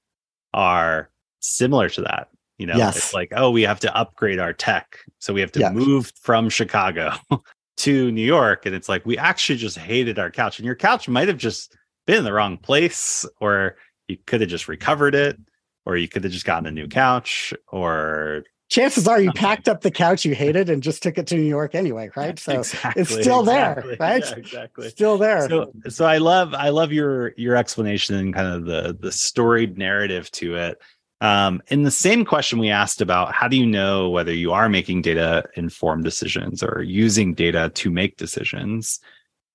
are 0.54 1.10
similar 1.40 1.90
to 1.90 2.02
that 2.04 2.28
you 2.60 2.68
know 2.68 2.78
Yes. 2.78 2.96
it's 2.96 3.14
like 3.16 3.30
oh 3.36 3.50
we 3.50 3.64
have 3.64 3.80
to 3.80 3.96
upgrade 3.98 4.38
our 4.38 4.54
tech 4.54 5.00
so 5.18 5.34
we 5.34 5.42
have 5.42 5.52
to 5.54 5.60
Yeah. 5.60 5.72
move 5.72 6.12
from 6.22 6.50
chicago 6.50 7.14
to 7.78 8.12
new 8.12 8.22
york 8.24 8.68
and 8.68 8.76
it's 8.76 8.88
like 8.88 9.04
we 9.08 9.18
actually 9.18 9.58
just 9.58 9.76
hated 9.80 10.20
our 10.20 10.30
couch 10.30 10.60
and 10.60 10.68
your 10.68 10.76
couch 10.76 11.10
might 11.10 11.28
have 11.28 11.40
just 11.40 11.76
been 12.06 12.20
in 12.20 12.24
the 12.26 12.32
wrong 12.32 12.58
place 12.58 13.26
or 13.42 13.76
you 14.08 14.18
could 14.28 14.42
have 14.42 14.52
just 14.52 14.68
recovered 14.68 15.16
it 15.16 15.40
or 15.88 15.98
you 15.98 16.08
could 16.08 16.24
have 16.24 16.32
just 16.32 16.46
gotten 16.46 16.68
a 16.68 16.72
new 16.72 16.88
couch 16.88 17.56
or 17.70 18.44
chances 18.74 19.08
are 19.08 19.22
you 19.22 19.32
packed 19.32 19.68
up 19.68 19.82
the 19.82 19.92
couch 19.92 20.26
you 20.26 20.34
hated 20.34 20.70
and 20.70 20.82
just 20.82 21.04
took 21.04 21.18
it 21.18 21.28
to 21.28 21.36
New 21.36 21.44
York 21.44 21.76
anyway, 21.76 22.10
right? 22.16 22.40
So 22.40 22.60
exactly, 22.60 23.02
it's 23.02 23.12
still 23.12 23.42
exactly. 23.42 23.90
there, 23.90 23.98
right? 24.00 24.24
Yeah, 24.26 24.36
exactly. 24.36 24.90
Still 24.90 25.18
there. 25.20 25.48
So, 25.48 25.72
so 25.90 26.06
I 26.06 26.18
love 26.18 26.54
I 26.56 26.70
love 26.70 26.92
your 26.92 27.34
your 27.38 27.56
explanation 27.56 28.16
and 28.16 28.34
kind 28.34 28.48
of 28.48 28.66
the 28.66 28.98
the 29.00 29.12
storied 29.12 29.78
narrative 29.78 30.32
to 30.32 30.56
it. 30.56 30.82
Um, 31.22 31.62
in 31.68 31.84
the 31.84 31.92
same 31.92 32.26
question 32.26 32.60
we 32.60 32.70
asked 32.70 33.00
about 33.00 33.34
how 33.34 33.48
do 33.48 33.56
you 33.56 33.66
know 33.66 34.10
whether 34.10 34.34
you 34.34 34.52
are 34.52 34.68
making 34.68 35.04
data 35.04 35.46
informed 35.56 36.04
decisions 36.04 36.64
or 36.64 36.82
using 36.82 37.34
data 37.34 37.72
to 37.76 37.92
make 37.92 38.18
decisions? 38.18 39.00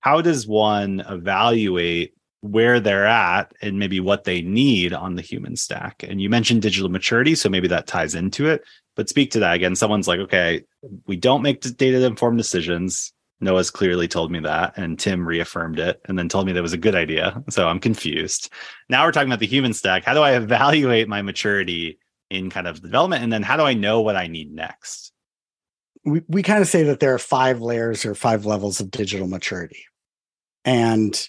How 0.00 0.20
does 0.20 0.46
one 0.46 1.00
evaluate 1.08 2.14
where 2.40 2.80
they're 2.80 3.06
at 3.06 3.52
and 3.60 3.78
maybe 3.78 4.00
what 4.00 4.24
they 4.24 4.42
need 4.42 4.92
on 4.92 5.16
the 5.16 5.22
human 5.22 5.56
stack? 5.56 6.02
And 6.02 6.20
you 6.20 6.30
mentioned 6.30 6.62
digital 6.62 6.88
maturity, 6.88 7.34
so 7.34 7.48
maybe 7.48 7.68
that 7.68 7.86
ties 7.86 8.14
into 8.14 8.46
it. 8.48 8.62
But 8.96 9.08
speak 9.08 9.30
to 9.32 9.40
that 9.40 9.54
again. 9.54 9.76
Someone's 9.76 10.08
like, 10.08 10.20
okay, 10.20 10.64
we 11.06 11.16
don't 11.16 11.42
make 11.42 11.60
data 11.60 12.04
informed 12.04 12.38
decisions. 12.38 13.12
Noah's 13.40 13.70
clearly 13.70 14.08
told 14.08 14.32
me 14.32 14.40
that, 14.40 14.76
and 14.76 14.98
Tim 14.98 15.24
reaffirmed 15.24 15.78
it 15.78 16.00
and 16.06 16.18
then 16.18 16.28
told 16.28 16.46
me 16.46 16.52
that 16.52 16.62
was 16.62 16.72
a 16.72 16.78
good 16.78 16.96
idea. 16.96 17.40
So 17.48 17.68
I'm 17.68 17.78
confused. 17.78 18.52
Now 18.88 19.04
we're 19.04 19.12
talking 19.12 19.28
about 19.28 19.38
the 19.38 19.46
human 19.46 19.72
stack. 19.72 20.04
How 20.04 20.14
do 20.14 20.22
I 20.22 20.32
evaluate 20.32 21.08
my 21.08 21.22
maturity 21.22 22.00
in 22.30 22.50
kind 22.50 22.66
of 22.66 22.82
development? 22.82 23.22
And 23.22 23.32
then 23.32 23.44
how 23.44 23.56
do 23.56 23.62
I 23.62 23.74
know 23.74 24.00
what 24.00 24.16
I 24.16 24.26
need 24.26 24.52
next? 24.52 25.12
We, 26.04 26.22
we 26.26 26.42
kind 26.42 26.60
of 26.60 26.66
say 26.66 26.82
that 26.84 26.98
there 26.98 27.14
are 27.14 27.18
five 27.18 27.60
layers 27.60 28.04
or 28.04 28.16
five 28.16 28.44
levels 28.44 28.80
of 28.80 28.90
digital 28.90 29.28
maturity. 29.28 29.84
And 30.64 31.28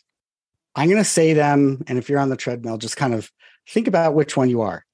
I'm 0.80 0.88
going 0.88 0.98
to 0.98 1.04
say 1.04 1.34
them. 1.34 1.84
And 1.88 1.98
if 1.98 2.08
you're 2.08 2.20
on 2.20 2.30
the 2.30 2.38
treadmill, 2.38 2.78
just 2.78 2.96
kind 2.96 3.14
of 3.14 3.30
think 3.68 3.90
about 3.90 4.14
which 4.14 4.38
one 4.38 4.50
you 4.50 4.62
are. 4.62 4.86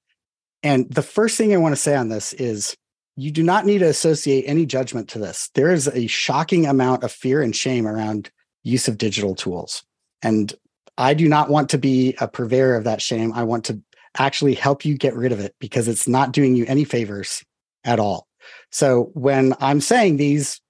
And 0.64 0.92
the 0.92 1.00
first 1.00 1.38
thing 1.38 1.54
I 1.54 1.58
want 1.58 1.76
to 1.76 1.80
say 1.80 1.94
on 1.94 2.08
this 2.08 2.32
is 2.32 2.76
you 3.14 3.30
do 3.30 3.44
not 3.44 3.64
need 3.64 3.78
to 3.78 3.88
associate 3.88 4.42
any 4.48 4.66
judgment 4.66 5.08
to 5.10 5.20
this. 5.20 5.48
There 5.54 5.70
is 5.70 5.86
a 5.86 6.08
shocking 6.08 6.66
amount 6.66 7.04
of 7.04 7.12
fear 7.12 7.40
and 7.40 7.54
shame 7.54 7.86
around 7.86 8.32
use 8.64 8.88
of 8.88 8.98
digital 8.98 9.36
tools. 9.36 9.84
And 10.22 10.52
I 10.98 11.14
do 11.14 11.28
not 11.28 11.50
want 11.50 11.68
to 11.70 11.78
be 11.78 12.16
a 12.20 12.26
purveyor 12.26 12.74
of 12.74 12.82
that 12.82 13.00
shame. 13.00 13.32
I 13.32 13.44
want 13.44 13.64
to 13.66 13.80
actually 14.18 14.54
help 14.54 14.84
you 14.84 14.98
get 14.98 15.14
rid 15.14 15.30
of 15.30 15.38
it 15.38 15.54
because 15.60 15.86
it's 15.86 16.08
not 16.08 16.32
doing 16.32 16.56
you 16.56 16.64
any 16.66 16.82
favors 16.82 17.44
at 17.84 18.00
all. 18.00 18.26
So 18.72 19.10
when 19.14 19.54
I'm 19.60 19.80
saying 19.80 20.16
these, 20.16 20.60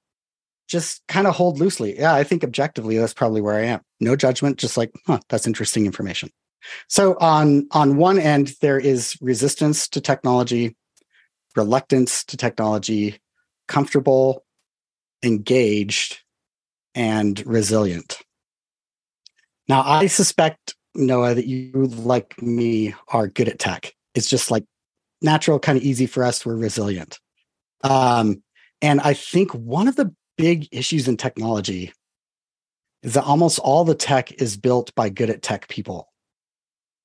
just 0.69 1.03
kind 1.09 1.27
of 1.27 1.35
hold 1.35 1.59
loosely. 1.59 1.99
Yeah, 1.99 2.15
I 2.15 2.25
think 2.25 2.43
objectively 2.43 2.99
that's 2.99 3.15
probably 3.15 3.41
where 3.41 3.55
I 3.55 3.67
am. 3.67 3.81
No 4.01 4.17
judgment, 4.17 4.59
just 4.59 4.77
like, 4.77 4.93
huh, 5.07 5.21
that's 5.29 5.47
interesting 5.47 5.87
information. 5.87 6.31
So 6.89 7.17
on 7.21 7.69
on 7.71 7.97
one 7.97 8.19
end 8.19 8.55
there 8.61 8.79
is 8.79 9.17
resistance 9.21 9.89
to 9.89 10.01
technology, 10.01 10.77
reluctance 11.55 12.25
to 12.25 12.37
technology, 12.37 13.21
comfortable, 13.69 14.45
engaged, 15.23 16.21
and 16.95 17.45
resilient. 17.47 18.19
Now, 19.69 19.83
I 19.83 20.07
suspect, 20.07 20.75
Noah, 20.95 21.35
that 21.35 21.47
you, 21.47 21.73
like 21.73 22.41
me, 22.41 22.95
are 23.09 23.27
good 23.27 23.49
at 23.49 23.59
tech. 23.59 23.93
It's 24.15 24.29
just 24.29 24.51
like 24.51 24.65
natural, 25.21 25.59
kind 25.59 25.77
of 25.77 25.85
easy 25.85 26.07
for 26.07 26.25
us. 26.25 26.47
We're 26.47 26.57
resilient. 26.57 27.19
Um, 27.83 28.43
and 28.81 29.01
I 29.01 29.15
think 29.15 29.53
one 29.53 29.89
of 29.89 29.97
the 29.97 30.15
big 30.37 30.69
issues 30.73 31.09
in 31.09 31.17
technology 31.17 31.93
is 33.03 33.15
that 33.15 33.25
almost 33.25 33.59
all 33.59 33.85
the 33.85 33.95
tech 33.95 34.33
is 34.41 34.57
built 34.57 34.95
by 34.95 35.09
good 35.09 35.31
at 35.31 35.43
tech 35.43 35.69
people. 35.69 36.09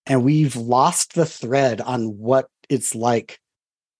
And 0.05 0.23
we've 0.23 0.55
lost 0.55 1.13
the 1.13 1.25
thread 1.25 1.79
on 1.81 2.17
what 2.17 2.47
it's 2.69 2.95
like 2.95 3.39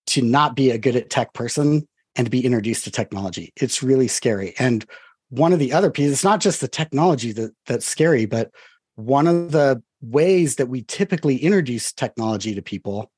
to 0.08 0.22
not 0.22 0.56
be 0.56 0.72
a 0.72 0.78
good 0.78 0.96
at 0.96 1.10
tech 1.10 1.34
person 1.34 1.88
and 2.16 2.26
to 2.26 2.32
be 2.32 2.46
introduced 2.46 2.86
to 2.86 2.92
technology. 2.92 3.54
It's 3.56 3.84
really 3.84 4.08
scary. 4.08 4.54
And 4.58 4.86
one 5.30 5.54
of 5.54 5.60
the 5.60 5.74
other 5.74 5.92
pieces, 5.92 6.14
it's 6.14 6.24
not 6.24 6.42
just 6.42 6.60
the 6.60 6.68
technology 6.68 7.32
that, 7.34 7.52
that's 7.66 7.86
scary, 7.86 8.26
but 8.26 8.52
one 8.96 9.28
of 9.28 9.52
the 9.52 9.82
ways 10.02 10.56
that 10.56 10.68
we 10.68 10.82
typically 10.82 11.38
introduce 11.38 11.94
technology 11.94 12.56
to 12.56 12.62
people 12.62 13.12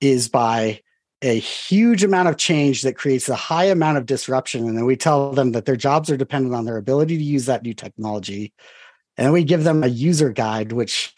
is 0.00 0.28
by 0.28 0.80
a 1.22 1.38
huge 1.38 2.02
amount 2.02 2.28
of 2.28 2.36
change 2.36 2.82
that 2.82 2.96
creates 2.96 3.28
a 3.28 3.36
high 3.36 3.64
amount 3.64 3.96
of 3.96 4.06
disruption. 4.06 4.68
And 4.68 4.76
then 4.76 4.84
we 4.84 4.96
tell 4.96 5.32
them 5.32 5.52
that 5.52 5.64
their 5.64 5.76
jobs 5.76 6.10
are 6.10 6.16
dependent 6.16 6.54
on 6.54 6.64
their 6.64 6.76
ability 6.76 7.16
to 7.16 7.22
use 7.22 7.46
that 7.46 7.62
new 7.62 7.74
technology. 7.74 8.52
And 9.16 9.32
we 9.32 9.44
give 9.44 9.64
them 9.64 9.84
a 9.84 9.88
user 9.88 10.30
guide, 10.30 10.72
which 10.72 11.14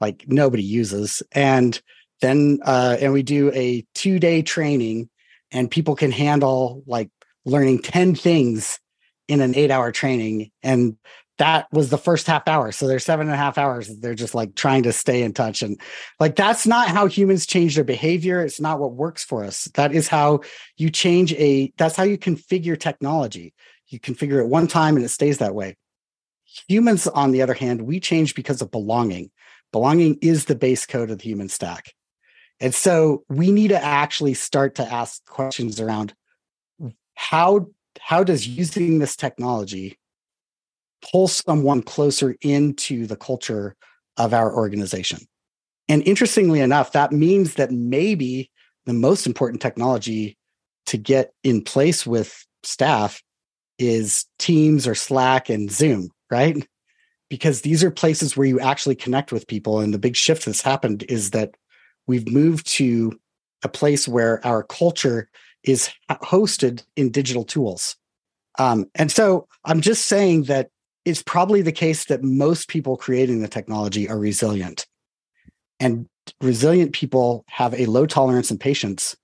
like 0.00 0.24
nobody 0.26 0.64
uses. 0.64 1.22
And 1.32 1.80
then 2.20 2.58
uh, 2.64 2.96
and 3.00 3.12
we 3.12 3.22
do 3.22 3.52
a 3.52 3.84
two 3.94 4.18
day 4.18 4.42
training 4.42 5.08
and 5.50 5.70
people 5.70 5.94
can 5.94 6.10
handle 6.10 6.82
like 6.86 7.10
learning 7.44 7.82
10 7.82 8.14
things 8.14 8.80
in 9.28 9.40
an 9.40 9.54
eight 9.54 9.70
hour 9.70 9.92
training 9.92 10.50
and 10.62 10.96
that 11.38 11.66
was 11.72 11.90
the 11.90 11.98
first 11.98 12.26
half 12.26 12.48
hour. 12.48 12.72
So 12.72 12.86
they're 12.86 12.98
seven 12.98 13.26
and 13.26 13.34
a 13.34 13.38
half 13.38 13.58
hours 13.58 13.88
they're 13.98 14.14
just 14.14 14.34
like 14.34 14.54
trying 14.54 14.84
to 14.84 14.92
stay 14.92 15.22
in 15.22 15.32
touch. 15.32 15.62
And 15.62 15.80
like 16.18 16.36
that's 16.36 16.66
not 16.66 16.88
how 16.88 17.06
humans 17.06 17.46
change 17.46 17.74
their 17.74 17.84
behavior. 17.84 18.40
It's 18.40 18.60
not 18.60 18.80
what 18.80 18.94
works 18.94 19.24
for 19.24 19.44
us. 19.44 19.64
That 19.74 19.92
is 19.92 20.08
how 20.08 20.40
you 20.76 20.90
change 20.90 21.32
a 21.34 21.72
that's 21.76 21.96
how 21.96 22.04
you 22.04 22.18
configure 22.18 22.78
technology. 22.78 23.54
You 23.88 24.00
configure 24.00 24.40
it 24.40 24.48
one 24.48 24.66
time 24.66 24.96
and 24.96 25.04
it 25.04 25.10
stays 25.10 25.38
that 25.38 25.54
way. 25.54 25.76
Humans 26.68 27.06
on 27.08 27.32
the 27.32 27.42
other 27.42 27.54
hand 27.54 27.82
we 27.82 28.00
change 28.00 28.34
because 28.34 28.62
of 28.62 28.70
belonging. 28.70 29.30
Belonging 29.72 30.18
is 30.22 30.46
the 30.46 30.54
base 30.54 30.86
code 30.86 31.10
of 31.10 31.18
the 31.18 31.24
human 31.24 31.48
stack. 31.48 31.92
And 32.60 32.74
so 32.74 33.24
we 33.28 33.52
need 33.52 33.68
to 33.68 33.82
actually 33.82 34.34
start 34.34 34.76
to 34.76 34.90
ask 34.90 35.24
questions 35.26 35.80
around 35.80 36.14
how 37.14 37.68
how 37.98 38.24
does 38.24 38.46
using 38.46 38.98
this 38.98 39.16
technology 39.16 39.98
pull 41.02 41.28
someone 41.28 41.82
closer 41.82 42.36
into 42.42 43.06
the 43.06 43.16
culture 43.16 43.76
of 44.16 44.32
our 44.32 44.54
organization? 44.54 45.20
And 45.88 46.02
interestingly 46.06 46.60
enough, 46.60 46.92
that 46.92 47.12
means 47.12 47.54
that 47.54 47.70
maybe 47.70 48.50
the 48.86 48.92
most 48.92 49.26
important 49.26 49.62
technology 49.62 50.36
to 50.86 50.96
get 50.96 51.32
in 51.42 51.62
place 51.62 52.06
with 52.06 52.44
staff 52.62 53.22
is 53.78 54.24
Teams 54.38 54.86
or 54.86 54.94
Slack 54.94 55.48
and 55.48 55.70
Zoom, 55.70 56.10
right? 56.30 56.66
Because 57.28 57.60
these 57.60 57.84
are 57.84 57.90
places 57.90 58.36
where 58.36 58.46
you 58.46 58.60
actually 58.60 58.94
connect 58.94 59.32
with 59.32 59.46
people. 59.46 59.80
And 59.80 59.92
the 59.92 59.98
big 59.98 60.16
shift 60.16 60.46
that's 60.46 60.62
happened 60.62 61.04
is 61.08 61.30
that 61.30 61.54
we've 62.06 62.28
moved 62.28 62.66
to 62.74 63.18
a 63.62 63.68
place 63.68 64.06
where 64.06 64.44
our 64.46 64.62
culture 64.62 65.28
is 65.62 65.90
hosted 66.10 66.84
in 66.94 67.10
digital 67.10 67.44
tools. 67.44 67.96
Um, 68.58 68.86
and 68.94 69.10
so 69.10 69.48
I'm 69.64 69.80
just 69.80 70.06
saying 70.06 70.44
that 70.44 70.70
it's 71.06 71.22
probably 71.22 71.62
the 71.62 71.72
case 71.72 72.06
that 72.06 72.24
most 72.24 72.68
people 72.68 72.96
creating 72.96 73.40
the 73.40 73.48
technology 73.48 74.08
are 74.08 74.18
resilient. 74.18 74.86
And 75.78 76.08
resilient 76.42 76.92
people 76.92 77.44
have 77.48 77.72
a 77.74 77.86
low 77.86 78.06
tolerance 78.06 78.50
and 78.50 78.58
patience 78.58 79.16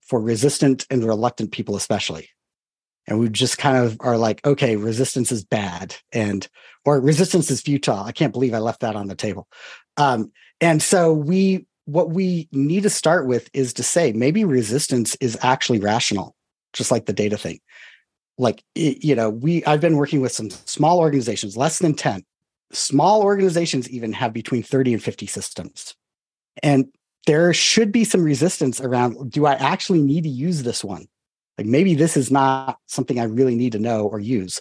for 0.00 0.20
resistant 0.20 0.86
and 0.90 1.04
reluctant 1.04 1.52
people, 1.52 1.76
especially. 1.76 2.30
And 3.06 3.18
we 3.18 3.28
just 3.28 3.58
kind 3.58 3.76
of 3.76 3.98
are 4.00 4.16
like, 4.16 4.44
okay, 4.46 4.76
resistance 4.76 5.30
is 5.30 5.44
bad 5.44 5.96
and 6.12 6.48
or 6.86 6.98
resistance 6.98 7.50
is 7.50 7.60
futile. 7.60 7.98
I 7.98 8.12
can't 8.12 8.32
believe 8.32 8.54
I 8.54 8.58
left 8.58 8.80
that 8.80 8.96
on 8.96 9.08
the 9.08 9.14
table. 9.14 9.48
Um, 9.98 10.32
and 10.62 10.82
so 10.82 11.12
we 11.12 11.66
what 11.84 12.10
we 12.10 12.48
need 12.52 12.82
to 12.84 12.90
start 12.90 13.26
with 13.26 13.50
is 13.52 13.74
to 13.74 13.82
say 13.82 14.12
maybe 14.12 14.44
resistance 14.44 15.14
is 15.20 15.38
actually 15.42 15.78
rational, 15.78 16.34
just 16.72 16.90
like 16.90 17.06
the 17.06 17.12
data 17.12 17.36
thing. 17.36 17.60
Like, 18.38 18.62
you 18.74 19.14
know, 19.14 19.30
we, 19.30 19.64
I've 19.64 19.80
been 19.80 19.96
working 19.96 20.20
with 20.20 20.32
some 20.32 20.50
small 20.50 21.00
organizations, 21.00 21.56
less 21.56 21.80
than 21.80 21.94
10. 21.94 22.24
Small 22.72 23.22
organizations 23.22 23.90
even 23.90 24.12
have 24.12 24.32
between 24.32 24.62
30 24.62 24.94
and 24.94 25.02
50 25.02 25.26
systems. 25.26 25.94
And 26.62 26.86
there 27.26 27.52
should 27.52 27.92
be 27.92 28.04
some 28.04 28.22
resistance 28.22 28.80
around 28.80 29.30
do 29.30 29.46
I 29.46 29.54
actually 29.54 30.02
need 30.02 30.24
to 30.24 30.30
use 30.30 30.62
this 30.62 30.84
one? 30.84 31.06
Like 31.58 31.66
maybe 31.66 31.94
this 31.94 32.16
is 32.16 32.30
not 32.30 32.78
something 32.86 33.18
I 33.18 33.24
really 33.24 33.56
need 33.56 33.72
to 33.72 33.78
know 33.78 34.06
or 34.06 34.20
use. 34.20 34.60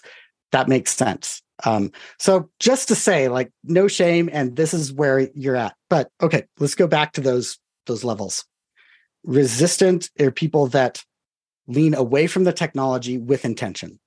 That 0.52 0.68
makes 0.68 0.92
sense. 0.92 1.42
Um, 1.66 1.92
so 2.20 2.50
just 2.60 2.88
to 2.90 2.96
say, 2.96 3.30
like, 3.30 3.52
no 3.64 3.88
shame, 3.88 4.30
and 4.32 4.56
this 4.56 4.74
is 4.74 4.94
where 4.94 5.30
you're 5.34 5.56
at. 5.56 5.76
But 5.90 6.10
okay, 6.22 6.46
let's 6.60 6.76
go 6.76 6.88
back 6.88 7.14
to 7.14 7.22
those 7.22 7.58
those 7.86 8.04
levels. 8.04 8.46
Resistant 9.24 10.10
are 10.20 10.32
people 10.32 10.68
that 10.68 11.04
lean 11.68 11.94
away 11.94 12.28
from 12.28 12.44
the 12.44 12.54
technology 12.54 13.18
with 13.18 13.46
intention. 13.46 14.00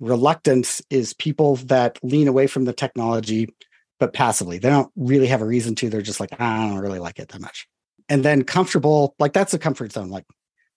Reluctance 0.00 0.80
is 0.90 1.12
people 1.14 1.56
that 1.56 1.98
lean 2.02 2.28
away 2.28 2.46
from 2.46 2.64
the 2.64 2.72
technology 2.72 3.48
but 3.98 4.12
passively. 4.12 4.58
They 4.58 4.68
don't 4.68 4.92
really 4.96 5.26
have 5.26 5.42
a 5.42 5.46
reason 5.46 5.74
to. 5.76 5.90
They're 5.90 6.02
just 6.02 6.20
like, 6.20 6.30
ah, 6.38 6.66
I 6.66 6.68
don't 6.68 6.78
really 6.78 7.00
like 7.00 7.18
it 7.18 7.28
that 7.28 7.40
much. 7.40 7.66
And 8.08 8.24
then 8.24 8.44
comfortable, 8.44 9.16
like 9.18 9.32
that's 9.32 9.54
a 9.54 9.58
comfort 9.58 9.92
zone. 9.92 10.08
Like 10.08 10.24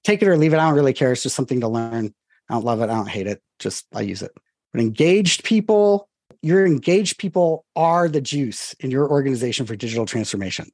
take 0.03 0.21
it 0.21 0.27
or 0.27 0.37
leave 0.37 0.53
it. 0.53 0.57
I 0.57 0.65
don't 0.65 0.75
really 0.75 0.93
care. 0.93 1.11
It's 1.11 1.23
just 1.23 1.35
something 1.35 1.61
to 1.61 1.67
learn. 1.67 2.13
I 2.49 2.53
don't 2.55 2.65
love 2.65 2.81
it. 2.81 2.89
I 2.89 2.95
don't 2.95 3.07
hate 3.07 3.27
it. 3.27 3.41
Just 3.59 3.85
I 3.93 4.01
use 4.01 4.23
it. 4.23 4.31
But 4.73 4.81
engaged 4.81 5.43
people 5.43 6.09
your 6.41 6.65
engaged 6.65 7.19
people 7.19 7.65
are 7.75 8.09
the 8.09 8.21
juice 8.21 8.73
in 8.79 8.89
your 8.89 9.07
organization 9.07 9.65
for 9.67 9.75
digital 9.75 10.07
transformation. 10.07 10.71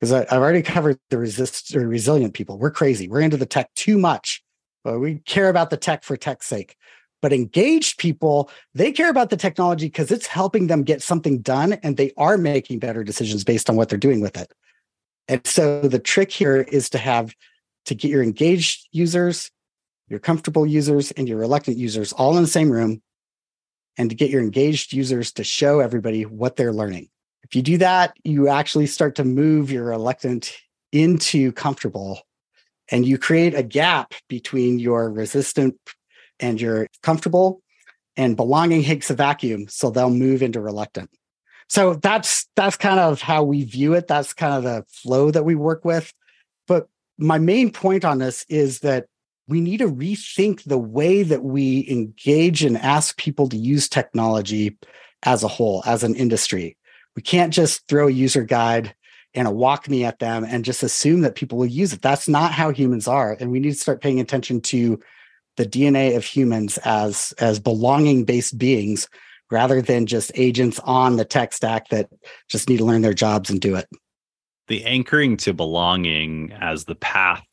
because 0.00 0.12
I've 0.12 0.32
already 0.32 0.62
covered 0.62 0.98
the 1.10 1.18
resist 1.18 1.74
or 1.74 1.86
resilient 1.86 2.34
people. 2.34 2.58
We're 2.58 2.70
crazy. 2.70 3.08
We're 3.08 3.20
into 3.20 3.36
the 3.36 3.46
tech 3.46 3.72
too 3.74 3.98
much, 3.98 4.42
but 4.84 5.00
we 5.00 5.16
care 5.20 5.48
about 5.48 5.70
the 5.70 5.76
tech 5.76 6.04
for 6.04 6.16
tech's 6.16 6.46
sake. 6.46 6.76
But 7.20 7.32
engaged 7.32 7.98
people, 7.98 8.50
they 8.74 8.92
care 8.92 9.10
about 9.10 9.30
the 9.30 9.36
technology 9.36 9.86
because 9.86 10.12
it's 10.12 10.26
helping 10.26 10.68
them 10.68 10.84
get 10.84 11.02
something 11.02 11.40
done 11.40 11.72
and 11.82 11.96
they 11.96 12.12
are 12.16 12.38
making 12.38 12.78
better 12.78 13.02
decisions 13.02 13.42
based 13.42 13.68
on 13.68 13.76
what 13.76 13.88
they're 13.88 13.98
doing 13.98 14.20
with 14.20 14.36
it. 14.36 14.52
And 15.26 15.44
so 15.46 15.82
the 15.82 15.98
trick 15.98 16.30
here 16.30 16.58
is 16.60 16.88
to 16.90 16.98
have 16.98 17.34
to 17.86 17.94
get 17.94 18.10
your 18.10 18.22
engaged 18.22 18.88
users, 18.92 19.50
your 20.08 20.20
comfortable 20.20 20.66
users, 20.66 21.10
and 21.12 21.28
your 21.28 21.38
reluctant 21.38 21.76
users 21.76 22.12
all 22.12 22.36
in 22.36 22.42
the 22.42 22.48
same 22.48 22.70
room 22.70 23.02
and 23.96 24.10
to 24.10 24.16
get 24.16 24.30
your 24.30 24.40
engaged 24.40 24.92
users 24.92 25.32
to 25.32 25.44
show 25.44 25.80
everybody 25.80 26.24
what 26.24 26.56
they're 26.56 26.72
learning. 26.72 27.08
If 27.42 27.56
you 27.56 27.62
do 27.62 27.78
that, 27.78 28.16
you 28.24 28.48
actually 28.48 28.86
start 28.86 29.16
to 29.16 29.24
move 29.24 29.72
your 29.72 29.84
reluctant 29.84 30.56
into 30.92 31.52
comfortable 31.52 32.20
and 32.90 33.06
you 33.06 33.18
create 33.18 33.54
a 33.54 33.62
gap 33.62 34.14
between 34.28 34.78
your 34.78 35.10
resistant 35.10 35.76
and 36.40 36.60
your 36.60 36.88
comfortable 37.02 37.62
and 38.16 38.36
belonging 38.36 38.82
takes 38.82 39.10
a 39.10 39.14
vacuum 39.14 39.66
so 39.68 39.90
they'll 39.90 40.10
move 40.10 40.42
into 40.42 40.60
reluctant. 40.60 41.10
So 41.68 41.94
that's 41.94 42.46
that's 42.56 42.76
kind 42.76 42.98
of 42.98 43.20
how 43.20 43.44
we 43.44 43.64
view 43.64 43.94
it. 43.94 44.08
That's 44.08 44.32
kind 44.32 44.54
of 44.54 44.62
the 44.64 44.84
flow 44.88 45.30
that 45.30 45.44
we 45.44 45.54
work 45.54 45.84
with. 45.84 46.12
But 46.66 46.88
my 47.18 47.38
main 47.38 47.70
point 47.70 48.04
on 48.04 48.18
this 48.18 48.44
is 48.48 48.80
that 48.80 49.06
we 49.48 49.60
need 49.60 49.78
to 49.78 49.90
rethink 49.90 50.62
the 50.64 50.78
way 50.78 51.22
that 51.22 51.42
we 51.42 51.86
engage 51.88 52.62
and 52.62 52.76
ask 52.76 53.16
people 53.16 53.48
to 53.48 53.56
use 53.56 53.88
technology 53.88 54.76
as 55.24 55.42
a 55.42 55.48
whole 55.48 55.82
as 55.86 56.04
an 56.04 56.14
industry. 56.14 56.76
We 57.16 57.22
can't 57.22 57.52
just 57.52 57.86
throw 57.88 58.08
a 58.08 58.12
user 58.12 58.44
guide 58.44 58.94
and 59.34 59.46
a 59.46 59.50
WalkMe 59.50 60.04
at 60.04 60.18
them 60.18 60.44
and 60.44 60.64
just 60.64 60.82
assume 60.82 61.20
that 61.20 61.34
people 61.34 61.58
will 61.58 61.66
use 61.66 61.92
it 61.92 62.02
that's 62.02 62.28
not 62.28 62.52
how 62.52 62.70
humans 62.70 63.06
are 63.06 63.36
and 63.40 63.50
we 63.50 63.60
need 63.60 63.72
to 63.72 63.78
start 63.78 64.00
paying 64.00 64.20
attention 64.20 64.60
to 64.60 64.98
the 65.56 65.66
DNA 65.66 66.16
of 66.16 66.24
humans 66.24 66.78
as 66.84 67.32
as 67.38 67.58
belonging 67.60 68.24
based 68.24 68.56
beings 68.56 69.08
rather 69.50 69.82
than 69.82 70.06
just 70.06 70.30
agents 70.34 70.78
on 70.84 71.16
the 71.16 71.24
tech 71.24 71.52
stack 71.52 71.88
that 71.88 72.08
just 72.48 72.68
need 72.68 72.78
to 72.78 72.84
learn 72.84 73.02
their 73.02 73.14
jobs 73.14 73.50
and 73.50 73.60
do 73.60 73.74
it. 73.74 73.88
The 74.68 74.84
anchoring 74.84 75.36
to 75.38 75.54
belonging 75.54 76.52
as 76.52 76.84
the 76.84 76.94
path 76.94 77.44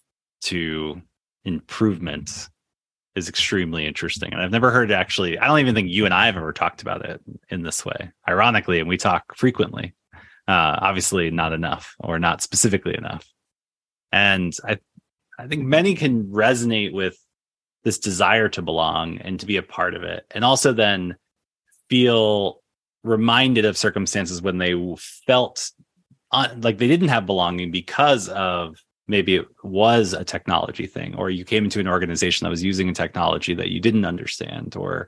to 0.43 1.01
improvement 1.45 2.49
is 3.15 3.29
extremely 3.29 3.85
interesting. 3.85 4.33
And 4.33 4.41
I've 4.41 4.51
never 4.51 4.71
heard 4.71 4.91
actually, 4.91 5.39
I 5.39 5.47
don't 5.47 5.59
even 5.59 5.73
think 5.73 5.89
you 5.89 6.03
and 6.03 6.13
I 6.13 6.25
have 6.25 6.35
ever 6.35 6.51
talked 6.51 6.81
about 6.81 7.05
it 7.05 7.21
in 7.49 7.63
this 7.63 7.85
way, 7.85 8.11
ironically, 8.27 8.79
and 8.79 8.89
we 8.89 8.97
talk 8.97 9.35
frequently. 9.37 9.93
Uh, 10.47 10.77
obviously, 10.79 11.31
not 11.31 11.53
enough 11.53 11.95
or 11.99 12.19
not 12.19 12.41
specifically 12.41 12.95
enough. 12.95 13.27
And 14.11 14.55
I, 14.63 14.77
I 15.39 15.47
think 15.47 15.63
many 15.63 15.95
can 15.95 16.25
resonate 16.25 16.93
with 16.93 17.17
this 17.83 17.99
desire 17.99 18.49
to 18.49 18.61
belong 18.61 19.19
and 19.19 19.39
to 19.39 19.45
be 19.45 19.57
a 19.57 19.63
part 19.63 19.93
of 19.93 20.03
it 20.03 20.25
and 20.31 20.43
also 20.43 20.73
then 20.73 21.15
feel 21.89 22.61
reminded 23.03 23.63
of 23.63 23.77
circumstances 23.77 24.41
when 24.41 24.57
they 24.57 24.75
felt 25.27 25.71
un- 26.31 26.61
like 26.61 26.79
they 26.79 26.87
didn't 26.87 27.09
have 27.09 27.27
belonging 27.27 27.71
because 27.71 28.27
of 28.29 28.77
maybe 29.07 29.35
it 29.35 29.45
was 29.63 30.13
a 30.13 30.23
technology 30.23 30.87
thing 30.87 31.13
or 31.15 31.29
you 31.29 31.45
came 31.45 31.63
into 31.63 31.79
an 31.79 31.87
organization 31.87 32.43
that 32.43 32.49
was 32.49 32.63
using 32.63 32.89
a 32.89 32.93
technology 32.93 33.53
that 33.53 33.69
you 33.69 33.79
didn't 33.79 34.05
understand 34.05 34.75
or 34.75 35.07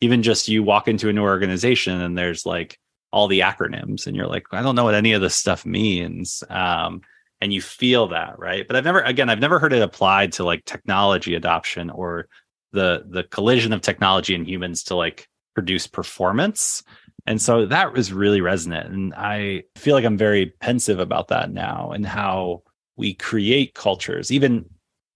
even 0.00 0.22
just 0.22 0.48
you 0.48 0.64
walk 0.64 0.88
into 0.88 1.08
a 1.08 1.12
new 1.12 1.22
organization 1.22 2.00
and 2.00 2.18
there's 2.18 2.44
like 2.44 2.78
all 3.12 3.28
the 3.28 3.40
acronyms 3.40 4.06
and 4.06 4.16
you're 4.16 4.26
like 4.26 4.44
i 4.52 4.62
don't 4.62 4.74
know 4.74 4.84
what 4.84 4.94
any 4.94 5.12
of 5.12 5.22
this 5.22 5.34
stuff 5.34 5.64
means. 5.64 6.42
Um, 6.50 7.00
and 7.40 7.52
you 7.52 7.60
feel 7.60 8.08
that 8.08 8.38
right? 8.38 8.66
But 8.66 8.76
i've 8.76 8.84
never 8.84 9.00
again 9.00 9.28
i've 9.28 9.40
never 9.40 9.58
heard 9.58 9.72
it 9.72 9.82
applied 9.82 10.32
to 10.32 10.44
like 10.44 10.64
technology 10.64 11.34
adoption 11.34 11.90
or 11.90 12.28
the 12.72 13.04
the 13.08 13.24
collision 13.24 13.72
of 13.72 13.80
technology 13.80 14.34
and 14.34 14.46
humans 14.46 14.82
to 14.84 14.96
like 14.96 15.28
produce 15.54 15.86
performance. 15.86 16.82
And 17.26 17.42
so 17.42 17.66
that 17.66 17.92
was 17.92 18.12
really 18.12 18.40
resonant 18.40 18.92
and 18.92 19.14
i 19.14 19.64
feel 19.76 19.94
like 19.94 20.04
i'm 20.04 20.16
very 20.16 20.46
pensive 20.60 21.00
about 21.00 21.28
that 21.28 21.50
now 21.50 21.90
and 21.92 22.06
how 22.06 22.62
we 22.96 23.14
create 23.14 23.74
cultures 23.74 24.30
even 24.30 24.64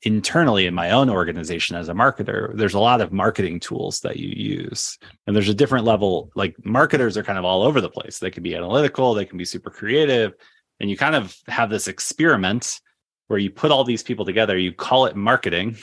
internally 0.03 0.67
in 0.67 0.75
my 0.75 0.91
own 0.91 1.11
organization 1.11 1.77
as 1.77 1.91
a 1.91 1.93
marketer 1.93 2.57
there's 2.57 2.75
a 2.75 2.81
lot 2.81 3.03
of 3.03 3.13
marketing 3.13 3.61
tools 3.61 4.01
that 4.01 4.17
you 4.17 4.29
use. 4.29 4.99
And 5.27 5.37
there's 5.37 5.49
a 5.49 5.55
different 5.55 5.85
level 5.85 6.31
like 6.35 6.57
marketers 6.65 7.17
are 7.17 7.23
kind 7.23 7.39
of 7.39 7.45
all 7.45 7.63
over 7.63 7.81
the 7.81 7.91
place. 7.91 8.19
They 8.19 8.31
can 8.31 8.43
be 8.43 8.57
analytical 8.57 9.15
they 9.15 9.27
can 9.27 9.39
be 9.39 9.45
super 9.45 9.71
creative 9.71 10.33
and 10.79 10.89
you 10.89 10.97
kind 10.97 11.15
of 11.15 11.37
have 11.49 11.69
this 11.69 11.87
experiment 11.87 12.81
where 13.27 13.39
you 13.39 13.51
put 13.51 13.71
all 13.71 13.85
these 13.85 14.03
people 14.03 14.25
together 14.25 14.57
you 14.57 14.73
call 14.73 15.07
it 15.07 15.17
marketing 15.17 15.77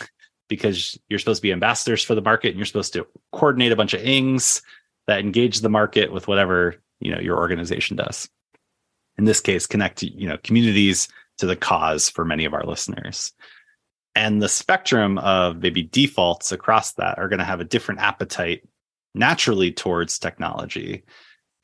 because 0.50 0.98
you're 1.10 1.20
supposed 1.20 1.40
to 1.40 1.48
be 1.48 1.52
ambassadors 1.52 2.04
for 2.04 2.16
the 2.16 2.22
market 2.22 2.50
and 2.50 2.58
you're 2.58 2.66
supposed 2.66 2.94
to 2.94 3.06
coordinate 3.34 3.72
a 3.72 3.76
bunch 3.76 3.94
of 3.94 4.02
ings 4.02 4.62
that 5.06 5.20
engage 5.20 5.60
the 5.60 5.70
market 5.70 6.12
with 6.12 6.28
whatever 6.28 6.76
you 7.00 7.12
know 7.14 7.20
your 7.20 7.38
organization 7.38 7.96
does. 7.96 8.28
In 9.20 9.26
this 9.26 9.42
case 9.42 9.68
connect 9.68 10.02
you 10.02 10.28
know 10.28 10.38
communities 10.44 11.08
to 11.38 11.46
the 11.46 11.56
cause 11.56 12.10
for 12.10 12.26
many 12.26 12.46
of 12.46 12.56
our 12.56 12.64
listeners 12.64 13.32
and 14.18 14.42
the 14.42 14.50
spectrum 14.50 15.18
of 15.20 15.58
maybe 15.58 15.84
defaults 15.84 16.52
across 16.52 16.94
that 16.94 17.18
are 17.18 17.30
going 17.30 17.40
to 17.40 17.46
have 17.46 17.62
a 17.62 17.66
different 17.66 18.02
appetite 18.02 18.68
naturally 19.14 19.72
towards 19.72 20.20
technology 20.20 21.04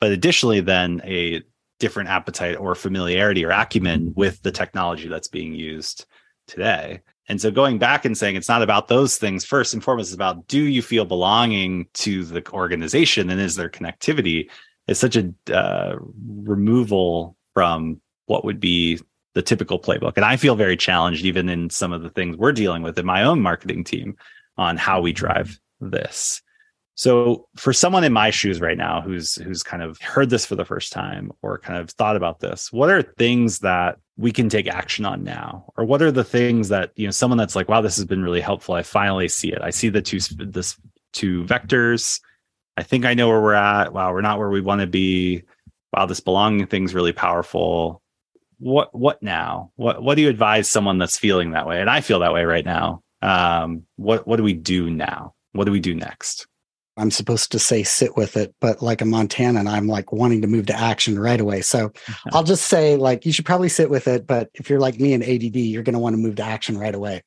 but 0.00 0.12
additionally 0.12 0.60
then 0.60 1.00
a 1.04 1.42
different 1.78 2.08
appetite 2.08 2.56
or 2.56 2.74
familiarity 2.74 3.44
or 3.44 3.50
acumen 3.50 4.12
with 4.16 4.42
the 4.42 4.52
technology 4.52 5.08
that's 5.08 5.28
being 5.28 5.54
used 5.54 6.06
today. 6.46 7.00
And 7.28 7.40
so 7.40 7.50
going 7.50 7.78
back 7.78 8.04
and 8.04 8.16
saying 8.16 8.36
it's 8.36 8.48
not 8.48 8.62
about 8.62 8.88
those 8.88 9.16
things 9.16 9.44
first 9.44 9.72
and 9.72 9.82
foremost, 9.82 10.08
it's 10.08 10.14
about 10.14 10.46
do 10.46 10.60
you 10.60 10.82
feel 10.82 11.04
belonging 11.04 11.86
to 11.94 12.24
the 12.24 12.46
organization 12.52 13.30
and 13.30 13.40
is 13.40 13.56
there 13.56 13.70
connectivity? 13.70 14.50
Is 14.86 14.98
such 14.98 15.16
a 15.16 15.32
uh, 15.50 15.96
removal 16.26 17.36
from 17.54 18.02
what 18.26 18.44
would 18.44 18.60
be 18.60 19.00
the 19.34 19.42
typical 19.42 19.78
playbook. 19.78 20.12
And 20.16 20.24
I 20.24 20.36
feel 20.36 20.54
very 20.54 20.76
challenged 20.76 21.24
even 21.24 21.48
in 21.48 21.70
some 21.70 21.92
of 21.92 22.02
the 22.02 22.10
things 22.10 22.36
we're 22.36 22.52
dealing 22.52 22.82
with 22.82 22.98
in 22.98 23.06
my 23.06 23.22
own 23.22 23.40
marketing 23.40 23.84
team 23.84 24.16
on 24.56 24.76
how 24.76 25.00
we 25.00 25.12
drive 25.12 25.58
this. 25.80 26.40
So 26.96 27.48
for 27.56 27.72
someone 27.72 28.04
in 28.04 28.12
my 28.12 28.30
shoes 28.30 28.60
right 28.60 28.78
now 28.78 29.00
who's 29.00 29.34
who's 29.34 29.64
kind 29.64 29.82
of 29.82 30.00
heard 30.00 30.30
this 30.30 30.46
for 30.46 30.54
the 30.54 30.64
first 30.64 30.92
time 30.92 31.32
or 31.42 31.58
kind 31.58 31.80
of 31.80 31.90
thought 31.90 32.14
about 32.14 32.38
this, 32.38 32.72
what 32.72 32.88
are 32.88 33.02
things 33.02 33.58
that 33.60 33.98
we 34.16 34.30
can 34.30 34.48
take 34.48 34.68
action 34.68 35.04
on 35.04 35.24
now? 35.24 35.72
Or 35.76 35.84
what 35.84 36.02
are 36.02 36.12
the 36.12 36.22
things 36.22 36.68
that, 36.68 36.92
you 36.94 37.06
know, 37.06 37.10
someone 37.10 37.36
that's 37.36 37.56
like, 37.56 37.68
wow, 37.68 37.80
this 37.80 37.96
has 37.96 38.04
been 38.04 38.22
really 38.22 38.40
helpful. 38.40 38.76
I 38.76 38.84
finally 38.84 39.26
see 39.26 39.52
it. 39.52 39.60
I 39.60 39.70
see 39.70 39.88
the 39.88 40.02
two 40.02 40.20
this 40.38 40.78
two 41.12 41.42
vectors. 41.44 42.20
I 42.76 42.84
think 42.84 43.04
I 43.04 43.14
know 43.14 43.28
where 43.28 43.40
we're 43.40 43.54
at. 43.54 43.92
Wow, 43.92 44.12
we're 44.12 44.20
not 44.20 44.38
where 44.38 44.50
we 44.50 44.60
want 44.60 44.80
to 44.80 44.86
be. 44.86 45.42
Wow, 45.92 46.06
this 46.06 46.20
belonging 46.20 46.66
thing's 46.68 46.94
really 46.94 47.12
powerful. 47.12 48.02
What 48.58 48.94
what 48.94 49.22
now? 49.22 49.70
What 49.76 50.02
what 50.02 50.14
do 50.14 50.22
you 50.22 50.28
advise 50.28 50.68
someone 50.68 50.98
that's 50.98 51.18
feeling 51.18 51.52
that 51.52 51.66
way? 51.66 51.80
And 51.80 51.90
I 51.90 52.00
feel 52.00 52.20
that 52.20 52.32
way 52.32 52.44
right 52.44 52.64
now. 52.64 53.02
Um, 53.22 53.84
what 53.96 54.26
what 54.26 54.36
do 54.36 54.42
we 54.42 54.54
do 54.54 54.90
now? 54.90 55.34
What 55.52 55.64
do 55.64 55.72
we 55.72 55.80
do 55.80 55.94
next? 55.94 56.46
I'm 56.96 57.10
supposed 57.10 57.50
to 57.52 57.58
say 57.58 57.82
sit 57.82 58.16
with 58.16 58.36
it, 58.36 58.54
but 58.60 58.80
like 58.80 59.00
a 59.00 59.04
Montanan, 59.04 59.68
I'm 59.68 59.88
like 59.88 60.12
wanting 60.12 60.42
to 60.42 60.48
move 60.48 60.66
to 60.66 60.78
action 60.78 61.18
right 61.18 61.40
away. 61.40 61.60
So 61.60 61.92
I'll 62.32 62.44
just 62.44 62.66
say, 62.66 62.96
like, 62.96 63.26
you 63.26 63.32
should 63.32 63.44
probably 63.44 63.68
sit 63.68 63.90
with 63.90 64.06
it. 64.06 64.26
But 64.26 64.50
if 64.54 64.70
you're 64.70 64.78
like 64.78 65.00
me 65.00 65.12
and 65.12 65.24
ADD, 65.24 65.56
you're 65.56 65.82
going 65.82 65.94
to 65.94 65.98
want 65.98 66.14
to 66.14 66.22
move 66.22 66.36
to 66.36 66.44
action 66.44 66.78
right 66.78 66.94
away. 66.94 67.22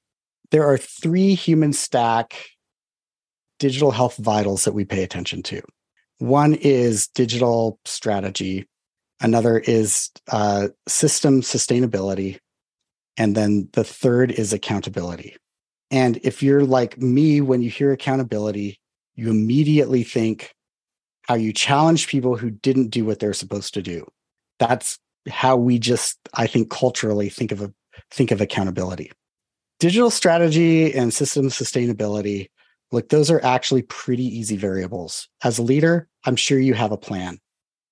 There 0.51 0.65
are 0.65 0.77
three 0.77 1.35
human 1.35 1.73
stack 1.73 2.35
digital 3.59 3.91
health 3.91 4.15
vitals 4.17 4.63
that 4.63 4.73
we 4.73 4.85
pay 4.85 5.03
attention 5.03 5.43
to. 5.43 5.61
One 6.19 6.53
is 6.53 7.07
digital 7.07 7.79
strategy, 7.85 8.67
another 9.21 9.59
is 9.59 10.09
uh, 10.31 10.69
system 10.87 11.41
sustainability, 11.41 12.39
and 13.17 13.35
then 13.35 13.69
the 13.73 13.83
third 13.83 14.31
is 14.31 14.53
accountability. 14.53 15.35
And 15.89 16.17
if 16.23 16.43
you're 16.43 16.65
like 16.65 16.97
me, 16.97 17.41
when 17.41 17.61
you 17.61 17.69
hear 17.69 17.91
accountability, 17.91 18.79
you 19.15 19.29
immediately 19.29 20.03
think 20.03 20.53
how 21.23 21.35
you 21.35 21.51
challenge 21.51 22.07
people 22.07 22.37
who 22.37 22.49
didn't 22.49 22.89
do 22.89 23.05
what 23.05 23.19
they're 23.19 23.33
supposed 23.33 23.73
to 23.73 23.81
do. 23.81 24.05
That's 24.59 24.99
how 25.29 25.57
we 25.57 25.79
just, 25.79 26.17
I 26.33 26.47
think, 26.47 26.69
culturally 26.69 27.29
think 27.29 27.51
of 27.51 27.61
a, 27.61 27.73
think 28.11 28.31
of 28.31 28.41
accountability. 28.41 29.11
Digital 29.79 30.09
strategy 30.09 30.93
and 30.93 31.13
system 31.13 31.47
sustainability, 31.47 32.47
look, 32.91 33.09
those 33.09 33.29
are 33.29 33.43
actually 33.43 33.83
pretty 33.83 34.25
easy 34.25 34.57
variables. 34.57 35.27
As 35.43 35.59
a 35.59 35.63
leader, 35.63 36.07
I'm 36.25 36.35
sure 36.35 36.59
you 36.59 36.73
have 36.73 36.91
a 36.91 36.97
plan. 36.97 37.39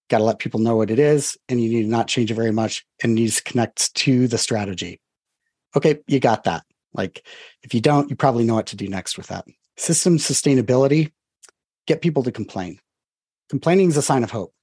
Got 0.09 0.19
to 0.19 0.23
let 0.23 0.39
people 0.39 0.59
know 0.59 0.75
what 0.75 0.91
it 0.91 0.99
is, 0.99 1.37
and 1.49 1.61
you 1.61 1.69
need 1.69 1.83
to 1.83 1.89
not 1.89 2.07
change 2.07 2.31
it 2.31 2.35
very 2.35 2.51
much, 2.51 2.85
and 3.01 3.15
needs 3.15 3.37
to 3.37 3.43
connect 3.43 3.93
to 3.95 4.27
the 4.27 4.37
strategy. 4.37 4.99
Okay, 5.75 5.99
you 6.07 6.19
got 6.19 6.43
that. 6.43 6.63
Like, 6.93 7.25
if 7.63 7.73
you 7.73 7.81
don't, 7.81 8.09
you 8.09 8.15
probably 8.15 8.45
know 8.45 8.55
what 8.55 8.67
to 8.67 8.75
do 8.75 8.87
next 8.87 9.17
with 9.17 9.27
that. 9.27 9.45
System 9.77 10.17
sustainability, 10.17 11.11
get 11.87 12.01
people 12.01 12.23
to 12.23 12.31
complain. 12.31 12.79
Complaining 13.49 13.89
is 13.89 13.97
a 13.97 14.01
sign 14.01 14.23
of 14.23 14.31
hope. 14.31 14.53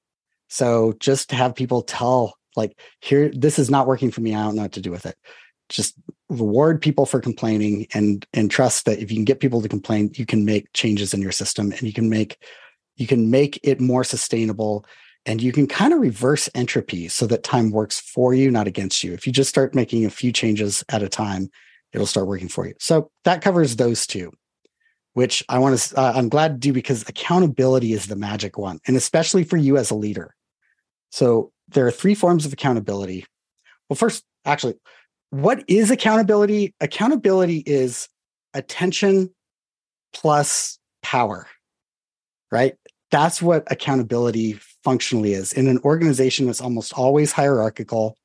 So 0.47 0.93
just 0.99 1.31
have 1.31 1.55
people 1.55 1.81
tell 1.81 2.35
like 2.55 2.79
here 3.01 3.29
this 3.29 3.59
is 3.59 3.69
not 3.69 3.87
working 3.87 4.11
for 4.11 4.21
me 4.21 4.33
i 4.33 4.43
don't 4.43 4.55
know 4.55 4.63
what 4.63 4.71
to 4.71 4.81
do 4.81 4.91
with 4.91 5.05
it 5.05 5.15
just 5.69 5.95
reward 6.29 6.81
people 6.81 7.05
for 7.05 7.19
complaining 7.19 7.87
and 7.93 8.25
and 8.33 8.51
trust 8.51 8.85
that 8.85 8.99
if 8.99 9.11
you 9.11 9.17
can 9.17 9.25
get 9.25 9.39
people 9.39 9.61
to 9.61 9.69
complain 9.69 10.11
you 10.15 10.25
can 10.25 10.45
make 10.45 10.71
changes 10.73 11.13
in 11.13 11.21
your 11.21 11.31
system 11.31 11.71
and 11.71 11.83
you 11.83 11.93
can 11.93 12.09
make 12.09 12.37
you 12.95 13.07
can 13.07 13.29
make 13.31 13.59
it 13.63 13.79
more 13.79 14.03
sustainable 14.03 14.85
and 15.25 15.41
you 15.41 15.51
can 15.51 15.67
kind 15.67 15.93
of 15.93 15.99
reverse 15.99 16.49
entropy 16.53 17.07
so 17.07 17.25
that 17.27 17.43
time 17.43 17.71
works 17.71 17.99
for 17.99 18.33
you 18.33 18.51
not 18.51 18.67
against 18.67 19.03
you. 19.03 19.13
If 19.13 19.25
you 19.25 19.33
just 19.33 19.49
start 19.49 19.75
making 19.75 20.05
a 20.05 20.09
few 20.09 20.31
changes 20.31 20.83
at 20.89 21.03
a 21.03 21.09
time 21.09 21.49
it'll 21.91 22.07
start 22.07 22.27
working 22.27 22.47
for 22.47 22.67
you. 22.67 22.73
So 22.79 23.11
that 23.23 23.41
covers 23.41 23.75
those 23.75 24.07
two 24.07 24.31
which 25.15 25.43
i 25.47 25.59
want 25.59 25.77
to 25.77 25.95
uh, 25.95 26.13
i'm 26.15 26.27
glad 26.27 26.53
to 26.53 26.57
do 26.57 26.73
because 26.73 27.07
accountability 27.07 27.93
is 27.93 28.07
the 28.07 28.15
magic 28.15 28.57
one 28.57 28.79
and 28.87 28.97
especially 28.97 29.43
for 29.43 29.57
you 29.57 29.77
as 29.77 29.91
a 29.91 29.95
leader. 29.95 30.35
So 31.11 31.51
there 31.69 31.85
are 31.85 31.91
three 31.91 32.15
forms 32.15 32.45
of 32.45 32.53
accountability. 32.53 33.25
Well 33.89 33.95
first 33.95 34.23
actually 34.45 34.75
what 35.29 35.63
is 35.67 35.89
accountability? 35.89 36.75
Accountability 36.79 37.63
is 37.65 38.07
attention 38.53 39.33
plus 40.13 40.79
power 41.01 41.47
right? 42.53 42.75
That's 43.09 43.41
what 43.41 43.69
accountability 43.71 44.59
functionally 44.83 45.33
is. 45.33 45.53
In 45.53 45.67
an 45.67 45.79
organization 45.79 46.45
that's 46.45 46.61
almost 46.61 46.93
always 46.93 47.31
hierarchical 47.31 48.17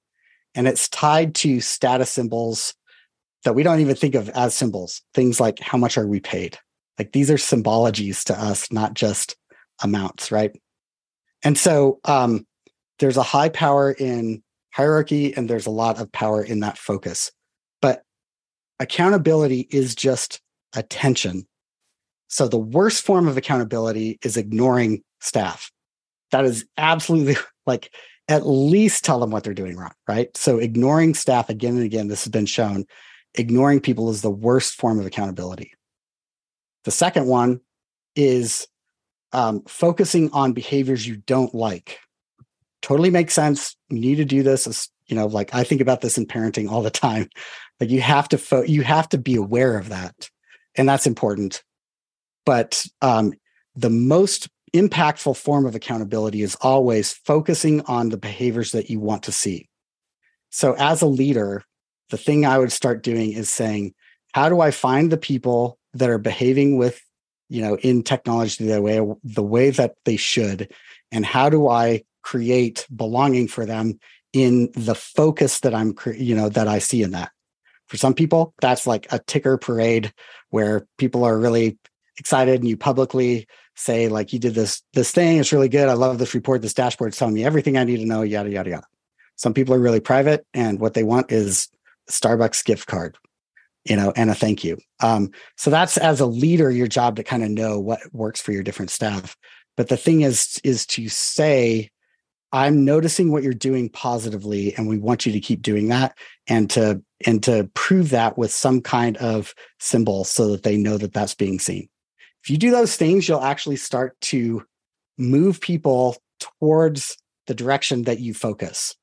and 0.54 0.66
it's 0.66 0.88
tied 0.88 1.34
to 1.36 1.60
status 1.60 2.10
symbols 2.10 2.74
that 3.44 3.54
we 3.54 3.62
don't 3.62 3.80
even 3.80 3.94
think 3.94 4.14
of 4.14 4.28
as 4.30 4.54
symbols, 4.54 5.02
things 5.14 5.40
like 5.40 5.60
how 5.60 5.78
much 5.78 5.96
are 5.96 6.06
we 6.06 6.20
paid? 6.20 6.58
Like 6.98 7.12
these 7.12 7.30
are 7.30 7.36
symbologies 7.36 8.24
to 8.24 8.38
us, 8.38 8.72
not 8.72 8.94
just 8.94 9.36
amounts, 9.82 10.32
right? 10.32 10.50
And 11.44 11.56
so 11.56 12.00
um, 12.04 12.46
there's 12.98 13.16
a 13.16 13.22
high 13.22 13.48
power 13.48 13.92
in 13.92 14.42
hierarchy 14.72 15.34
and 15.34 15.48
there's 15.48 15.66
a 15.66 15.70
lot 15.70 16.00
of 16.00 16.10
power 16.10 16.42
in 16.42 16.60
that 16.60 16.78
focus. 16.78 17.30
But 17.80 18.02
accountability 18.80 19.68
is 19.70 19.94
just 19.94 20.40
attention. 20.74 21.46
So 22.26 22.48
the 22.48 22.58
worst 22.58 23.04
form 23.04 23.28
of 23.28 23.36
accountability 23.36 24.18
is 24.22 24.36
ignoring 24.36 25.02
staff 25.20 25.70
that 26.30 26.44
is 26.44 26.66
absolutely 26.76 27.36
like 27.66 27.90
at 28.28 28.46
least 28.46 29.04
tell 29.04 29.20
them 29.20 29.30
what 29.30 29.42
they're 29.42 29.54
doing 29.54 29.76
wrong, 29.76 29.94
right? 30.06 30.36
So 30.36 30.58
ignoring 30.58 31.14
staff 31.14 31.48
again 31.48 31.76
and 31.76 31.84
again, 31.84 32.08
this 32.08 32.24
has 32.24 32.30
been 32.30 32.46
shown, 32.46 32.84
ignoring 33.34 33.80
people 33.80 34.10
is 34.10 34.20
the 34.20 34.30
worst 34.30 34.74
form 34.74 35.00
of 35.00 35.06
accountability. 35.06 35.72
The 36.84 36.90
second 36.90 37.26
one 37.26 37.60
is 38.14 38.66
um, 39.32 39.62
focusing 39.66 40.30
on 40.32 40.52
behaviors 40.52 41.06
you 41.06 41.16
don't 41.16 41.54
like. 41.54 41.98
Totally 42.82 43.10
makes 43.10 43.34
sense. 43.34 43.76
You 43.88 43.98
need 43.98 44.16
to 44.16 44.24
do 44.24 44.42
this. 44.42 44.66
As, 44.66 44.88
you 45.06 45.16
know, 45.16 45.26
like 45.26 45.54
I 45.54 45.64
think 45.64 45.80
about 45.80 46.00
this 46.00 46.18
in 46.18 46.26
parenting 46.26 46.70
all 46.70 46.82
the 46.82 46.90
time. 46.90 47.28
Like 47.80 47.90
you 47.90 48.00
have 48.00 48.28
to 48.30 48.38
fo- 48.38 48.62
you 48.62 48.82
have 48.82 49.08
to 49.10 49.18
be 49.18 49.36
aware 49.36 49.76
of 49.76 49.88
that, 49.88 50.28
and 50.76 50.88
that's 50.88 51.06
important. 51.06 51.62
But 52.44 52.84
um, 53.02 53.34
the 53.74 53.90
most 53.90 54.48
impactful 54.74 55.36
form 55.36 55.66
of 55.66 55.74
accountability 55.74 56.42
is 56.42 56.56
always 56.60 57.12
focusing 57.12 57.80
on 57.82 58.08
the 58.08 58.16
behaviors 58.16 58.72
that 58.72 58.90
you 58.90 59.00
want 59.00 59.22
to 59.24 59.32
see. 59.32 59.68
So, 60.50 60.74
as 60.78 61.02
a 61.02 61.06
leader, 61.06 61.64
the 62.10 62.16
thing 62.16 62.46
I 62.46 62.58
would 62.58 62.72
start 62.72 63.02
doing 63.02 63.32
is 63.32 63.48
saying, 63.50 63.94
how 64.32 64.48
do 64.48 64.60
I 64.60 64.70
find 64.70 65.10
the 65.10 65.16
people 65.16 65.78
that 65.94 66.10
are 66.10 66.18
behaving 66.18 66.78
with, 66.78 67.00
you 67.48 67.62
know, 67.62 67.76
in 67.78 68.02
technology 68.02 68.66
the 68.66 68.80
way 68.80 69.00
the 69.24 69.42
way 69.42 69.70
that 69.70 69.94
they 70.04 70.16
should, 70.16 70.72
and 71.12 71.24
how 71.24 71.48
do 71.48 71.68
I 71.68 72.04
create 72.22 72.86
belonging 72.94 73.48
for 73.48 73.64
them 73.64 73.98
in 74.32 74.70
the 74.74 74.94
focus 74.94 75.60
that 75.60 75.74
I'm, 75.74 75.94
you 76.14 76.34
know, 76.34 76.48
that 76.50 76.68
I 76.68 76.78
see 76.78 77.02
in 77.02 77.12
that. 77.12 77.30
For 77.86 77.96
some 77.96 78.14
people, 78.14 78.54
that's 78.60 78.86
like 78.86 79.10
a 79.10 79.18
ticker 79.18 79.56
parade 79.56 80.12
where 80.50 80.86
people 80.98 81.24
are 81.24 81.38
really 81.38 81.78
excited 82.18 82.60
and 82.60 82.68
you 82.68 82.76
publicly 82.76 83.46
say 83.76 84.08
like 84.08 84.32
you 84.32 84.38
did 84.38 84.54
this 84.54 84.82
this 84.92 85.12
thing 85.12 85.38
it's 85.38 85.52
really 85.52 85.68
good 85.68 85.88
i 85.88 85.92
love 85.92 86.18
this 86.18 86.34
report 86.34 86.62
this 86.62 86.74
dashboard 86.74 87.12
is 87.12 87.18
telling 87.18 87.34
me 87.34 87.44
everything 87.44 87.76
i 87.76 87.84
need 87.84 87.98
to 87.98 88.06
know 88.06 88.22
yada 88.22 88.50
yada 88.50 88.70
yada. 88.70 88.86
Some 89.36 89.54
people 89.54 89.72
are 89.72 89.78
really 89.78 90.00
private 90.00 90.44
and 90.52 90.80
what 90.80 90.94
they 90.94 91.04
want 91.04 91.30
is 91.30 91.68
starbucks 92.10 92.64
gift 92.64 92.88
card 92.88 93.16
you 93.84 93.96
know 93.96 94.12
and 94.16 94.30
a 94.30 94.34
thank 94.34 94.64
you. 94.64 94.78
Um, 95.00 95.30
so 95.56 95.70
that's 95.70 95.96
as 95.96 96.20
a 96.20 96.26
leader 96.26 96.70
your 96.70 96.88
job 96.88 97.16
to 97.16 97.22
kind 97.22 97.42
of 97.42 97.50
know 97.50 97.78
what 97.78 98.00
works 98.12 98.40
for 98.40 98.52
your 98.52 98.62
different 98.62 98.90
staff. 98.90 99.36
But 99.76 99.88
the 99.88 99.96
thing 99.96 100.22
is 100.22 100.60
is 100.64 100.86
to 100.86 101.08
say 101.08 101.90
i'm 102.52 102.84
noticing 102.84 103.30
what 103.30 103.42
you're 103.42 103.52
doing 103.52 103.88
positively 103.88 104.74
and 104.74 104.88
we 104.88 104.98
want 104.98 105.26
you 105.26 105.32
to 105.32 105.40
keep 105.40 105.62
doing 105.62 105.88
that 105.88 106.16
and 106.46 106.70
to 106.70 107.02
and 107.26 107.42
to 107.42 107.68
prove 107.74 108.10
that 108.10 108.38
with 108.38 108.50
some 108.50 108.80
kind 108.80 109.16
of 109.18 109.54
symbol 109.78 110.24
so 110.24 110.48
that 110.48 110.62
they 110.62 110.76
know 110.76 110.96
that 110.96 111.12
that's 111.12 111.34
being 111.34 111.58
seen 111.58 111.88
if 112.42 112.50
you 112.50 112.56
do 112.56 112.70
those 112.70 112.96
things, 112.96 113.28
you'll 113.28 113.40
actually 113.40 113.76
start 113.76 114.20
to 114.22 114.64
move 115.16 115.60
people 115.60 116.16
towards 116.40 117.16
the 117.46 117.54
direction 117.54 118.02
that 118.02 118.20
you 118.20 118.34
focus. 118.34 118.94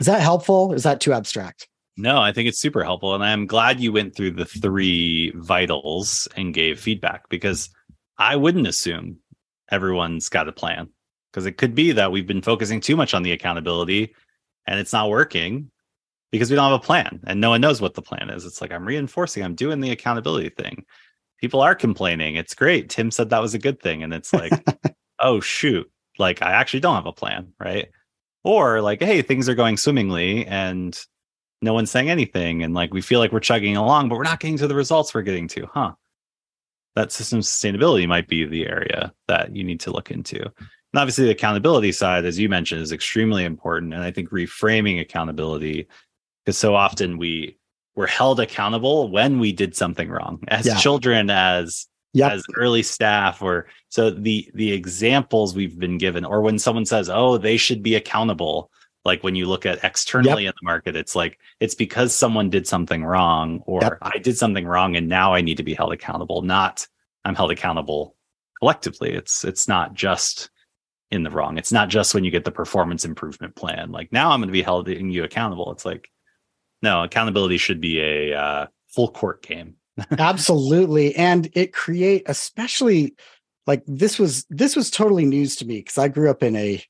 Is 0.00 0.06
that 0.06 0.20
helpful? 0.20 0.72
is 0.72 0.82
that 0.82 1.00
too 1.00 1.12
abstract? 1.12 1.68
No, 1.96 2.20
I 2.20 2.32
think 2.32 2.48
it's 2.48 2.60
super 2.60 2.84
helpful. 2.84 3.14
And 3.14 3.24
I'm 3.24 3.46
glad 3.46 3.80
you 3.80 3.92
went 3.92 4.14
through 4.14 4.32
the 4.32 4.44
three 4.44 5.32
vitals 5.34 6.28
and 6.36 6.52
gave 6.52 6.78
feedback 6.78 7.28
because 7.30 7.70
I 8.18 8.36
wouldn't 8.36 8.66
assume 8.66 9.18
everyone's 9.70 10.28
got 10.28 10.48
a 10.48 10.52
plan 10.52 10.88
because 11.32 11.46
it 11.46 11.56
could 11.56 11.74
be 11.74 11.92
that 11.92 12.12
we've 12.12 12.26
been 12.26 12.42
focusing 12.42 12.80
too 12.80 12.96
much 12.96 13.14
on 13.14 13.22
the 13.22 13.32
accountability 13.32 14.14
and 14.66 14.78
it's 14.78 14.92
not 14.92 15.08
working 15.08 15.70
because 16.30 16.50
we 16.50 16.56
don't 16.56 16.70
have 16.70 16.80
a 16.80 16.84
plan 16.84 17.20
and 17.26 17.40
no 17.40 17.50
one 17.50 17.62
knows 17.62 17.80
what 17.80 17.94
the 17.94 18.02
plan 18.02 18.28
is. 18.28 18.44
It's 18.44 18.60
like 18.60 18.72
I'm 18.72 18.84
reinforcing, 18.84 19.42
I'm 19.42 19.54
doing 19.54 19.80
the 19.80 19.90
accountability 19.90 20.50
thing 20.50 20.84
people 21.40 21.60
are 21.60 21.74
complaining. 21.74 22.36
It's 22.36 22.54
great. 22.54 22.90
Tim 22.90 23.10
said 23.10 23.30
that 23.30 23.42
was 23.42 23.54
a 23.54 23.58
good 23.58 23.80
thing. 23.80 24.02
And 24.02 24.12
it's 24.12 24.32
like, 24.32 24.52
oh, 25.18 25.40
shoot. 25.40 25.90
Like, 26.18 26.42
I 26.42 26.52
actually 26.52 26.80
don't 26.80 26.94
have 26.94 27.06
a 27.06 27.12
plan. 27.12 27.52
Right. 27.60 27.88
Or 28.44 28.80
like, 28.80 29.02
hey, 29.02 29.22
things 29.22 29.48
are 29.48 29.54
going 29.54 29.76
swimmingly 29.76 30.46
and 30.46 30.98
no 31.62 31.74
one's 31.74 31.90
saying 31.90 32.10
anything. 32.10 32.62
And 32.62 32.74
like, 32.74 32.94
we 32.94 33.00
feel 33.00 33.20
like 33.20 33.32
we're 33.32 33.40
chugging 33.40 33.76
along, 33.76 34.08
but 34.08 34.16
we're 34.16 34.24
not 34.24 34.40
getting 34.40 34.58
to 34.58 34.68
the 34.68 34.74
results 34.74 35.14
we're 35.14 35.22
getting 35.22 35.48
to. 35.48 35.66
Huh. 35.72 35.92
That 36.94 37.12
system 37.12 37.40
sustainability 37.40 38.08
might 38.08 38.28
be 38.28 38.46
the 38.46 38.66
area 38.66 39.12
that 39.28 39.54
you 39.54 39.64
need 39.64 39.80
to 39.80 39.90
look 39.90 40.10
into. 40.10 40.40
And 40.40 41.00
obviously, 41.00 41.24
the 41.26 41.32
accountability 41.32 41.92
side, 41.92 42.24
as 42.24 42.38
you 42.38 42.48
mentioned, 42.48 42.80
is 42.80 42.92
extremely 42.92 43.44
important. 43.44 43.92
And 43.92 44.02
I 44.02 44.10
think 44.10 44.30
reframing 44.30 45.00
accountability, 45.00 45.88
because 46.44 46.56
so 46.56 46.74
often 46.74 47.18
we 47.18 47.58
were 47.96 48.06
held 48.06 48.38
accountable 48.38 49.10
when 49.10 49.40
we 49.40 49.52
did 49.52 49.74
something 49.74 50.08
wrong 50.08 50.38
as 50.48 50.66
yeah. 50.66 50.76
children 50.76 51.30
as 51.30 51.88
yep. 52.12 52.32
as 52.32 52.44
early 52.54 52.82
staff 52.82 53.42
or 53.42 53.66
so 53.88 54.10
the 54.10 54.48
the 54.54 54.72
examples 54.72 55.54
we've 55.54 55.78
been 55.78 55.98
given 55.98 56.24
or 56.24 56.42
when 56.42 56.58
someone 56.58 56.84
says 56.84 57.10
oh 57.10 57.38
they 57.38 57.56
should 57.56 57.82
be 57.82 57.94
accountable 57.94 58.70
like 59.04 59.22
when 59.22 59.34
you 59.34 59.46
look 59.46 59.66
at 59.66 59.82
externally 59.82 60.44
yep. 60.44 60.50
in 60.50 60.56
the 60.60 60.66
market 60.66 60.94
it's 60.94 61.16
like 61.16 61.38
it's 61.58 61.74
because 61.74 62.14
someone 62.14 62.50
did 62.50 62.66
something 62.66 63.04
wrong 63.04 63.62
or 63.66 63.80
yep. 63.82 63.98
i 64.02 64.18
did 64.18 64.36
something 64.36 64.66
wrong 64.66 64.94
and 64.94 65.08
now 65.08 65.32
i 65.32 65.40
need 65.40 65.56
to 65.56 65.62
be 65.62 65.74
held 65.74 65.92
accountable 65.92 66.42
not 66.42 66.86
i'm 67.24 67.34
held 67.34 67.50
accountable 67.50 68.14
collectively 68.58 69.12
it's 69.12 69.44
it's 69.44 69.66
not 69.66 69.94
just 69.94 70.50
in 71.10 71.22
the 71.22 71.30
wrong 71.30 71.56
it's 71.56 71.72
not 71.72 71.88
just 71.88 72.14
when 72.14 72.24
you 72.24 72.30
get 72.30 72.44
the 72.44 72.50
performance 72.50 73.04
improvement 73.04 73.54
plan 73.54 73.92
like 73.92 74.10
now 74.12 74.30
i'm 74.30 74.40
going 74.40 74.48
to 74.48 74.52
be 74.52 74.62
held 74.62 74.88
you 74.88 75.24
accountable 75.24 75.70
it's 75.70 75.84
like 75.84 76.10
no, 76.82 77.02
accountability 77.04 77.58
should 77.58 77.80
be 77.80 78.00
a 78.00 78.34
uh, 78.34 78.66
full 78.88 79.08
court 79.08 79.42
game. 79.42 79.74
Absolutely, 80.18 81.14
and 81.16 81.48
it 81.54 81.72
create 81.72 82.22
especially 82.26 83.14
like 83.66 83.82
this 83.86 84.18
was 84.18 84.46
this 84.50 84.76
was 84.76 84.90
totally 84.90 85.24
news 85.24 85.56
to 85.56 85.64
me 85.64 85.78
because 85.78 85.98
I 85.98 86.08
grew 86.08 86.30
up 86.30 86.42
in 86.42 86.54
a 86.56 86.82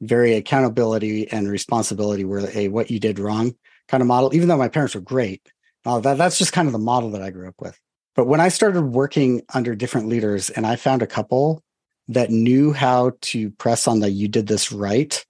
very 0.00 0.34
accountability 0.34 1.30
and 1.30 1.48
responsibility 1.48 2.24
were 2.24 2.48
a 2.54 2.68
what 2.68 2.90
you 2.90 3.00
did 3.00 3.18
wrong 3.18 3.54
kind 3.88 4.00
of 4.00 4.06
model. 4.06 4.34
Even 4.34 4.48
though 4.48 4.56
my 4.56 4.68
parents 4.68 4.94
were 4.94 5.00
great, 5.00 5.42
uh, 5.86 6.00
that 6.00 6.18
that's 6.18 6.38
just 6.38 6.52
kind 6.52 6.66
of 6.68 6.72
the 6.72 6.78
model 6.78 7.10
that 7.10 7.22
I 7.22 7.30
grew 7.30 7.48
up 7.48 7.60
with. 7.60 7.78
But 8.14 8.26
when 8.26 8.40
I 8.40 8.48
started 8.48 8.82
working 8.82 9.42
under 9.54 9.74
different 9.74 10.08
leaders, 10.08 10.50
and 10.50 10.66
I 10.66 10.76
found 10.76 11.02
a 11.02 11.06
couple 11.06 11.62
that 12.08 12.30
knew 12.30 12.72
how 12.72 13.12
to 13.20 13.50
press 13.52 13.86
on 13.86 14.00
the 14.00 14.10
"you 14.10 14.26
did 14.26 14.48
this 14.48 14.72
right," 14.72 15.24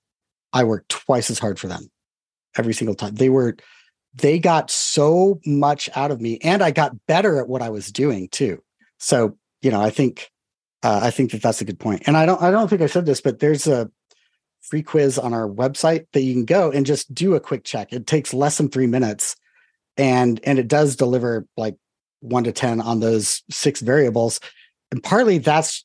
I 0.52 0.64
worked 0.64 0.88
twice 0.88 1.30
as 1.30 1.38
hard 1.38 1.58
for 1.58 1.66
them 1.66 1.90
every 2.56 2.72
single 2.72 2.94
time. 2.94 3.14
They 3.14 3.28
were 3.28 3.56
they 4.14 4.38
got 4.38 4.70
so 4.70 5.40
much 5.44 5.88
out 5.94 6.10
of 6.10 6.20
me 6.20 6.38
and 6.42 6.62
I 6.62 6.70
got 6.70 7.06
better 7.06 7.38
at 7.38 7.48
what 7.48 7.62
I 7.62 7.70
was 7.70 7.92
doing 7.92 8.28
too. 8.28 8.62
So, 8.98 9.36
you 9.62 9.70
know, 9.70 9.80
I 9.80 9.90
think, 9.90 10.30
uh, 10.82 11.00
I 11.02 11.10
think 11.10 11.32
that 11.32 11.42
that's 11.42 11.60
a 11.60 11.64
good 11.64 11.78
point. 11.78 12.02
And 12.06 12.16
I 12.16 12.26
don't, 12.26 12.40
I 12.42 12.50
don't 12.50 12.68
think 12.68 12.82
I 12.82 12.86
said 12.86 13.06
this, 13.06 13.20
but 13.20 13.38
there's 13.38 13.66
a 13.66 13.90
free 14.60 14.82
quiz 14.82 15.18
on 15.18 15.34
our 15.34 15.48
website 15.48 16.06
that 16.12 16.22
you 16.22 16.32
can 16.32 16.44
go 16.44 16.70
and 16.70 16.84
just 16.84 17.12
do 17.14 17.34
a 17.34 17.40
quick 17.40 17.64
check. 17.64 17.92
It 17.92 18.06
takes 18.06 18.34
less 18.34 18.58
than 18.58 18.68
three 18.68 18.86
minutes 18.86 19.36
and, 19.96 20.40
and 20.44 20.58
it 20.58 20.68
does 20.68 20.96
deliver 20.96 21.46
like 21.56 21.76
one 22.20 22.44
to 22.44 22.52
10 22.52 22.80
on 22.80 23.00
those 23.00 23.42
six 23.50 23.80
variables. 23.80 24.40
And 24.90 25.02
partly 25.02 25.38
that's, 25.38 25.84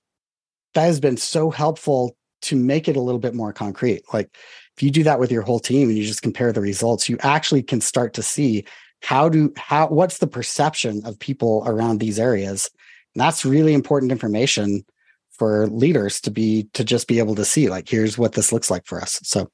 that 0.74 0.86
has 0.86 1.00
been 1.00 1.18
so 1.18 1.52
helpful 1.52 2.16
to 2.44 2.56
make 2.56 2.88
it 2.88 2.96
a 2.96 3.02
little 3.02 3.20
bit 3.20 3.34
more 3.34 3.54
concrete. 3.54 4.04
Like 4.12 4.36
if 4.76 4.84
you 4.84 4.92
do 4.92 5.04
that 5.04 5.20
with 5.20 5.32
your 5.32 5.44
whole 5.44 5.60
team 5.60 5.90
and 5.90 5.98
you 5.98 6.06
just 6.06 6.22
compare 6.22 6.52
the 6.52 6.62
results, 6.62 7.08
you 7.08 7.18
actually 7.22 7.64
can 7.64 7.82
start 7.82 8.14
to 8.16 8.24
see 8.24 8.66
how 9.02 9.30
do 9.30 9.54
how 9.58 9.88
what's 9.88 10.20
the 10.20 10.28
perception 10.28 11.06
of 11.06 11.20
people 11.20 11.64
around 11.66 12.00
these 12.00 12.20
areas. 12.20 12.70
And 13.14 13.22
that's 13.22 13.46
really 13.46 13.74
important 13.74 14.12
information 14.12 14.86
for 15.32 15.68
leaders 15.68 16.22
to 16.22 16.32
be 16.32 16.70
to 16.74 16.84
just 16.84 17.08
be 17.08 17.20
able 17.20 17.36
to 17.36 17.46
see 17.46 17.70
like 17.70 17.88
here's 17.88 18.18
what 18.18 18.34
this 18.34 18.52
looks 18.52 18.72
like 18.72 18.86
for 18.86 19.02
us. 19.02 19.20
So 19.24 19.50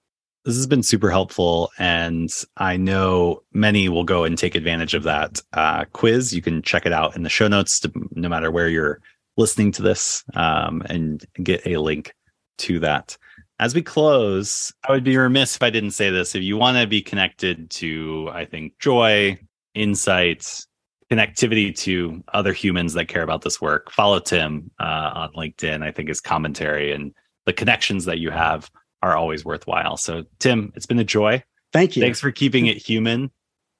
this 0.45 0.55
has 0.55 0.67
been 0.67 0.83
super 0.83 1.11
helpful 1.11 1.69
and 1.77 2.31
i 2.57 2.77
know 2.77 3.43
many 3.51 3.89
will 3.89 4.05
go 4.05 4.23
and 4.23 4.37
take 4.37 4.55
advantage 4.55 4.93
of 4.93 5.03
that 5.03 5.39
uh, 5.53 5.83
quiz 5.91 6.33
you 6.33 6.41
can 6.41 6.61
check 6.61 6.85
it 6.85 6.93
out 6.93 7.15
in 7.15 7.23
the 7.23 7.29
show 7.29 7.47
notes 7.47 7.79
to, 7.79 7.91
no 8.11 8.29
matter 8.29 8.49
where 8.49 8.69
you're 8.69 9.01
listening 9.37 9.71
to 9.71 9.81
this 9.81 10.23
um, 10.35 10.81
and 10.89 11.25
get 11.43 11.65
a 11.67 11.77
link 11.77 12.13
to 12.57 12.79
that 12.79 13.17
as 13.59 13.75
we 13.75 13.81
close 13.81 14.73
i 14.87 14.91
would 14.91 15.03
be 15.03 15.17
remiss 15.17 15.55
if 15.55 15.63
i 15.63 15.69
didn't 15.69 15.91
say 15.91 16.09
this 16.09 16.35
if 16.35 16.43
you 16.43 16.57
want 16.57 16.77
to 16.77 16.87
be 16.87 17.01
connected 17.01 17.69
to 17.69 18.29
i 18.33 18.45
think 18.45 18.73
joy 18.79 19.37
insights 19.75 20.67
connectivity 21.11 21.75
to 21.75 22.23
other 22.33 22.53
humans 22.53 22.93
that 22.93 23.07
care 23.07 23.23
about 23.23 23.41
this 23.41 23.59
work 23.59 23.91
follow 23.91 24.19
tim 24.19 24.69
uh, 24.79 25.11
on 25.13 25.33
linkedin 25.33 25.83
i 25.83 25.91
think 25.91 26.07
his 26.07 26.21
commentary 26.21 26.91
and 26.91 27.13
the 27.45 27.53
connections 27.53 28.05
that 28.05 28.19
you 28.19 28.29
have 28.29 28.69
are 29.01 29.15
always 29.15 29.45
worthwhile. 29.45 29.97
So, 29.97 30.23
Tim, 30.39 30.71
it's 30.75 30.85
been 30.85 30.99
a 30.99 31.03
joy. 31.03 31.43
Thank 31.71 31.95
you. 31.95 32.01
Thanks 32.01 32.19
for 32.19 32.31
keeping 32.31 32.67
it 32.67 32.77
human 32.77 33.31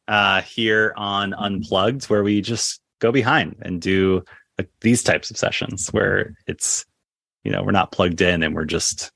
uh, 0.07 0.41
here 0.41 0.93
on 0.95 1.33
Unplugged, 1.33 2.05
where 2.05 2.23
we 2.23 2.41
just 2.41 2.81
go 2.99 3.11
behind 3.11 3.57
and 3.61 3.81
do 3.81 4.23
like, 4.57 4.69
these 4.81 5.03
types 5.03 5.29
of 5.29 5.37
sessions 5.37 5.89
where 5.89 6.35
it's, 6.47 6.85
you 7.43 7.51
know, 7.51 7.63
we're 7.63 7.71
not 7.71 7.91
plugged 7.91 8.21
in 8.21 8.43
and 8.43 8.55
we're 8.55 8.65
just 8.65 9.11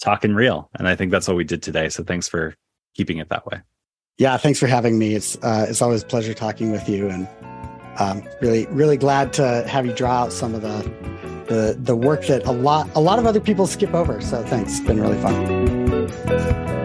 talking 0.00 0.34
real. 0.34 0.70
And 0.74 0.88
I 0.88 0.96
think 0.96 1.10
that's 1.10 1.28
what 1.28 1.36
we 1.36 1.44
did 1.44 1.62
today. 1.62 1.88
So, 1.88 2.02
thanks 2.02 2.28
for 2.28 2.54
keeping 2.94 3.18
it 3.18 3.28
that 3.28 3.46
way. 3.46 3.60
Yeah, 4.18 4.36
thanks 4.36 4.58
for 4.58 4.66
having 4.66 4.98
me. 4.98 5.14
It's 5.14 5.36
uh, 5.36 5.66
it's 5.68 5.80
always 5.80 6.02
a 6.02 6.06
pleasure 6.06 6.34
talking 6.34 6.70
with 6.72 6.88
you, 6.88 7.08
and 7.08 7.26
um, 7.98 8.22
really 8.42 8.66
really 8.66 8.98
glad 8.98 9.32
to 9.34 9.64
have 9.66 9.86
you 9.86 9.94
draw 9.94 10.24
out 10.24 10.32
some 10.32 10.54
of 10.54 10.60
the 10.60 10.82
the 11.48 11.76
the 11.78 11.96
work 11.96 12.26
that 12.26 12.44
a 12.44 12.52
lot 12.52 12.88
a 12.94 13.00
lot 13.00 13.18
of 13.18 13.24
other 13.24 13.40
people 13.40 13.66
skip 13.66 13.94
over. 13.94 14.20
So 14.20 14.42
thanks, 14.44 14.78
it's 14.78 14.86
been 14.86 15.00
really 15.00 15.20
fun. 15.22 16.79